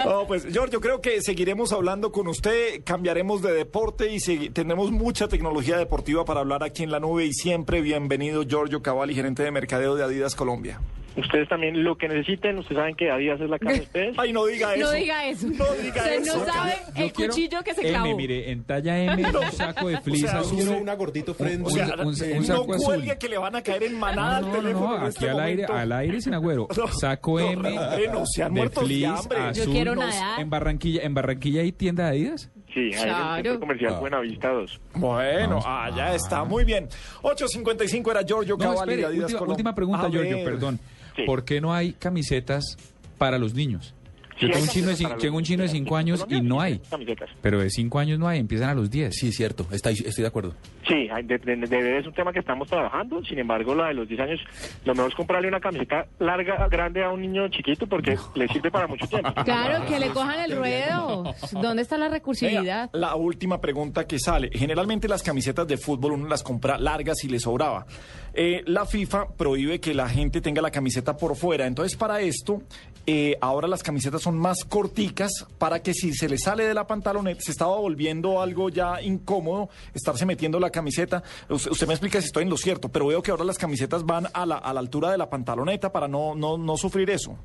No, 0.04 0.26
pues, 0.28 0.46
George, 0.52 0.74
yo 0.74 0.82
creo 0.82 1.02
que 1.02 1.22
seguiremos 1.22 1.72
hablando 1.74 2.12
con 2.12 2.28
usted, 2.28 2.84
cambiaremos 2.84 3.42
de 3.42 3.54
deporte 3.54 4.12
y 4.12 4.50
tendremos 4.50 4.92
mucha 4.92 5.28
tecnología 5.28 5.78
deportiva 5.78 6.26
para 6.26 6.40
hablar 6.40 6.64
aquí 6.64 6.84
en 6.84 6.92
la 6.92 7.00
nube 7.00 7.26
y 7.26 7.34
siempre 7.34 7.82
bienvenido 7.82 8.44
Giorgio 8.44 8.82
Cavalli, 8.82 9.14
gerente 9.14 9.44
de 9.44 9.52
mercadeo 9.52 9.96
de 9.96 10.04
Adidas 10.04 10.36
Colombia. 10.36 10.80
Ustedes 11.20 11.48
también 11.50 11.84
lo 11.84 11.98
que 11.98 12.08
necesiten, 12.08 12.58
ustedes 12.58 12.78
saben 12.80 12.96
que 12.96 13.12
Adidas 13.12 13.40
es 13.42 13.50
la 13.50 13.60
casa 13.60 13.74
de 13.74 13.82
ustedes. 13.82 14.16
Ay, 14.20 14.34
no 14.34 14.46
diga 14.46 14.74
eso. 14.76 14.86
No 14.86 14.92
diga 14.92 15.26
eso. 15.28 15.48
No 15.48 15.66
diga 15.82 16.04
Se 16.04 16.16
eso. 16.16 16.38
no 16.38 16.46
sabe 16.46 16.74
Yo 16.96 17.04
el 17.06 17.14
quiero 17.14 17.34
cuchillo 17.34 17.64
que 17.64 17.74
se 17.76 17.82
M, 17.82 17.90
clavó. 17.90 18.16
mire, 18.18 18.52
en 18.52 18.64
talla 18.64 18.98
M, 19.00 19.24
un 19.40 19.52
saco 19.52 19.88
de 19.90 20.02
fleece 20.02 20.28
sea, 20.28 20.40
azul. 20.40 20.58
Quiero 20.58 20.78
una 20.78 20.94
gordito 20.96 21.34
frente. 21.34 21.68
O 21.68 21.70
sea, 21.70 21.86
un- 22.00 22.08
un- 22.08 22.24
eh, 22.24 22.32
un 22.34 22.40
no 22.40 22.44
saco 22.44 22.74
azul. 22.74 22.86
cuelgue 22.86 23.18
que 23.18 23.30
le 23.30 23.38
van 23.38 23.56
a 23.56 23.62
caer 23.62 23.84
en 23.84 24.00
manada 24.00 24.40
No, 24.42 24.48
al 24.48 24.52
no, 24.52 24.58
no, 24.58 24.62
teléfono 24.62 24.96
en 24.96 25.02
aquí 25.02 25.10
este 25.10 25.30
al 25.30 25.40
aire, 25.40 25.62
momento. 25.64 25.74
al 25.74 25.92
aire 25.92 26.22
sin 26.22 26.34
agüero. 26.34 26.68
No, 26.78 26.88
Saco 26.88 27.40
no, 27.40 27.50
M 27.52 27.62
bueno, 27.70 28.24
se 28.26 28.44
han 28.44 28.54
de 28.54 28.60
muertos 28.62 28.84
de 28.84 28.88
fleece 28.88 29.06
hambre. 29.08 29.40
azul. 29.40 29.66
Yo 29.66 29.72
quiero 29.72 29.96
no, 29.96 30.02
nadar. 30.08 30.40
En 30.40 30.50
Barranquilla, 30.50 31.02
en 31.04 31.14
Barranquilla 31.14 31.62
hay 31.62 31.72
tienda 31.72 32.06
de 32.06 32.10
Adidas. 32.12 32.50
Sí, 32.74 32.80
ahí 32.82 32.86
en 32.92 32.94
el 33.00 33.04
Claro. 33.06 33.36
centro 33.36 33.60
comercial 33.60 33.94
Ah. 33.96 34.00
Buenavista 34.00 34.50
2. 34.50 34.80
Bueno, 34.94 35.60
ah, 35.66 35.90
ya 35.96 36.14
está, 36.14 36.44
muy 36.44 36.64
bien. 36.64 36.88
8.55 37.24 38.12
era 38.12 38.22
Giorgio 38.24 38.56
No, 38.58 38.64
Cavalli 38.64 38.92
de 38.92 39.02
espere, 39.02 39.06
Adidas 39.08 39.24
última, 39.26 39.40
Colombia. 39.40 39.54
última 39.56 39.76
pregunta, 39.76 40.06
A 40.06 40.10
Giorgio, 40.10 40.36
ver. 40.36 40.46
perdón. 40.46 40.80
Sí. 41.16 41.24
¿Por 41.26 41.46
qué 41.46 41.62
no 41.62 41.74
hay 41.74 41.94
camisetas 41.94 42.78
para 43.18 43.38
los 43.38 43.54
niños? 43.54 43.94
Tengo 44.40 44.58
un 44.60 44.68
chino 44.68 44.88
de, 44.88 45.16
tengo 45.20 45.38
un 45.38 45.44
chino 45.44 45.64
de 45.64 45.70
5 45.70 45.96
años 45.98 46.26
y 46.30 46.42
no 46.42 46.62
hay. 46.62 46.80
Camisetas. 46.90 47.30
Pero 47.42 47.60
de 47.60 47.70
5 47.70 48.00
años 48.00 48.18
no 48.20 48.28
hay, 48.28 48.40
empiezan 48.40 48.70
a 48.70 48.74
los 48.74 48.90
10. 48.90 49.14
Sí, 49.16 49.32
cierto, 49.32 49.66
está, 49.72 49.90
estoy 49.92 50.22
de 50.22 50.28
acuerdo. 50.28 50.56
Sí, 50.88 51.08
de, 51.26 51.38
de- 51.38 51.98
es 52.00 52.08
un 52.08 52.14
tema 52.14 52.32
que 52.32 52.40
estamos 52.40 52.68
trabajando. 52.68 53.24
Sin 53.26 53.38
embargo, 53.40 53.76
la 53.76 53.88
de 53.90 53.94
los 53.96 54.08
10 54.08 54.20
años, 54.22 54.40
lo 54.86 54.94
mejor 54.96 55.12
es 55.12 55.16
comprarle 55.16 55.48
una 55.50 55.60
camiseta 55.60 56.06
larga, 56.20 56.68
grande 56.70 57.04
a 57.04 57.10
un 57.12 57.22
niño 57.22 57.48
chiquito 57.50 57.86
porque 57.88 58.18
le 58.36 58.48
sirve 58.48 58.72
para 58.72 58.88
mucho 58.88 59.06
tiempo. 59.08 59.30
Claro, 59.44 59.86
que 59.86 60.00
le 60.00 60.10
cojan 60.10 60.40
el 60.40 60.56
ruedo. 60.58 61.34
¿Dónde 61.54 61.82
está 61.82 61.98
la 61.98 62.08
recursividad? 62.10 62.60
Venga, 62.60 62.90
la 62.94 63.16
última 63.16 63.60
pregunta 63.60 64.06
que 64.08 64.20
sale. 64.20 64.50
Generalmente 64.54 65.08
las 65.08 65.22
camisetas 65.24 65.68
de 65.68 65.78
fútbol 65.78 66.14
uno 66.14 66.28
las 66.28 66.44
compra 66.44 66.78
largas 66.78 67.24
y 67.24 67.30
le 67.30 67.40
sobraba. 67.40 67.86
Eh, 68.34 68.62
la 68.68 68.86
FIFA 68.86 69.26
prohíbe 69.38 69.80
que 69.80 69.94
la 69.94 70.08
gente 70.08 70.40
tenga 70.42 70.62
la 70.62 70.72
camiseta 70.72 71.18
por 71.18 71.36
fuera. 71.36 71.66
Entonces, 71.66 71.98
para 71.98 72.22
esto, 72.22 72.62
eh, 73.08 73.36
ahora 73.42 73.68
las 73.68 73.82
camisetas 73.84 74.22
son 74.22 74.29
más 74.38 74.64
corticas 74.66 75.46
para 75.58 75.82
que 75.82 75.94
si 75.94 76.14
se 76.14 76.30
le 76.30 76.38
sale 76.38 76.66
de 76.66 76.74
la 76.74 76.88
pantaloneta, 76.88 77.42
se 77.42 77.52
estaba 77.52 77.78
volviendo 77.78 78.42
algo 78.42 78.70
ya 78.70 79.02
incómodo 79.02 79.70
estarse 79.94 80.26
metiendo 80.26 80.60
la 80.60 80.70
camiseta. 80.70 81.24
Usted, 81.50 81.72
usted 81.72 81.88
me 81.88 81.94
explica 81.94 82.22
si 82.22 82.28
estoy 82.28 82.44
en 82.44 82.50
lo 82.50 82.58
cierto, 82.58 82.90
pero 82.90 83.08
veo 83.08 83.22
que 83.22 83.32
ahora 83.32 83.44
las 83.44 83.58
camisetas 83.58 84.06
van 84.06 84.28
a 84.34 84.46
la, 84.46 84.58
a 84.58 84.74
la 84.74 84.80
altura 84.80 85.12
de 85.12 85.18
la 85.18 85.30
pantaloneta 85.30 85.92
para 85.92 86.08
no, 86.08 86.36
no, 86.36 86.58
no 86.58 86.78
sufrir 86.78 87.10
eso. 87.10 87.38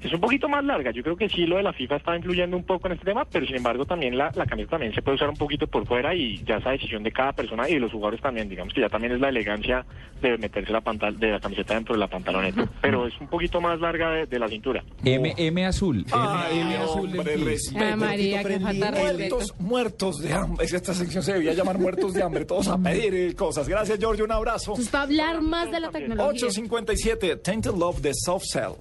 Es 0.00 0.12
un 0.12 0.20
poquito 0.20 0.48
más 0.48 0.64
larga. 0.64 0.90
Yo 0.90 1.02
creo 1.02 1.16
que 1.16 1.28
sí 1.28 1.46
lo 1.46 1.56
de 1.56 1.62
la 1.62 1.72
FIFA 1.72 1.96
está 1.96 2.16
influyendo 2.16 2.56
un 2.56 2.64
poco 2.64 2.86
en 2.86 2.94
este 2.94 3.06
tema, 3.06 3.24
pero 3.24 3.46
sin 3.46 3.56
embargo 3.56 3.84
también 3.84 4.16
la, 4.16 4.30
la 4.34 4.46
camiseta 4.46 4.72
también 4.72 4.94
se 4.94 5.02
puede 5.02 5.16
usar 5.16 5.28
un 5.30 5.36
poquito 5.36 5.66
por 5.66 5.86
fuera 5.86 6.14
y 6.14 6.42
ya 6.44 6.56
esa 6.56 6.70
decisión 6.70 7.02
de 7.02 7.12
cada 7.12 7.32
persona 7.32 7.68
y 7.68 7.74
de 7.74 7.80
los 7.80 7.92
jugadores 7.92 8.20
también. 8.20 8.48
Digamos 8.48 8.72
que 8.74 8.80
ya 8.82 8.88
también 8.88 9.12
es 9.14 9.20
la 9.20 9.28
elegancia 9.30 9.84
de 10.20 10.38
meterse 10.38 10.72
la 10.72 10.80
pantal 10.80 11.18
de 11.18 11.32
la 11.32 11.40
camiseta 11.40 11.74
dentro 11.74 11.94
de 11.94 12.00
la 12.00 12.08
pantaloneta. 12.08 12.68
Pero 12.80 13.06
es 13.06 13.14
un 13.20 13.28
poquito 13.28 13.60
más 13.60 13.80
larga 13.80 14.10
de, 14.10 14.26
de 14.26 14.38
la 14.38 14.48
cintura. 14.48 14.84
M, 15.04 15.34
M 15.36 15.66
azul. 15.66 15.98
M, 15.98 16.06
Ay, 16.12 16.60
M 16.60 16.76
azul 16.76 17.08
hombre, 17.18 17.36
respeto. 17.36 17.84
Ay, 17.84 17.96
María, 17.96 18.42
falta 18.42 18.90
respeto. 18.90 19.36
Muertos, 19.36 19.54
muertos 19.60 20.18
de 20.22 20.32
hambre. 20.32 20.66
Esta 20.66 20.94
sección 20.94 21.22
se 21.22 21.32
debía 21.32 21.54
llamar 21.54 21.78
muertos 21.78 22.12
de 22.14 22.22
hambre. 22.22 22.44
Todos 22.44 22.68
a 22.68 22.78
pedir 22.78 23.14
eh, 23.14 23.34
cosas. 23.34 23.68
Gracias, 23.68 23.98
Giorgio. 23.98 24.24
Un 24.24 24.32
abrazo. 24.32 24.72
Entonces, 24.72 24.90
para 24.90 25.04
hablar 25.04 25.42
más 25.42 25.70
de 25.70 25.80
la 25.80 25.90
tecnología. 25.90 26.26
857, 26.30 27.36
Tainted 27.36 27.72
Love 27.74 28.00
de 28.00 28.12
Soft 28.14 28.44
Cell. 28.52 28.72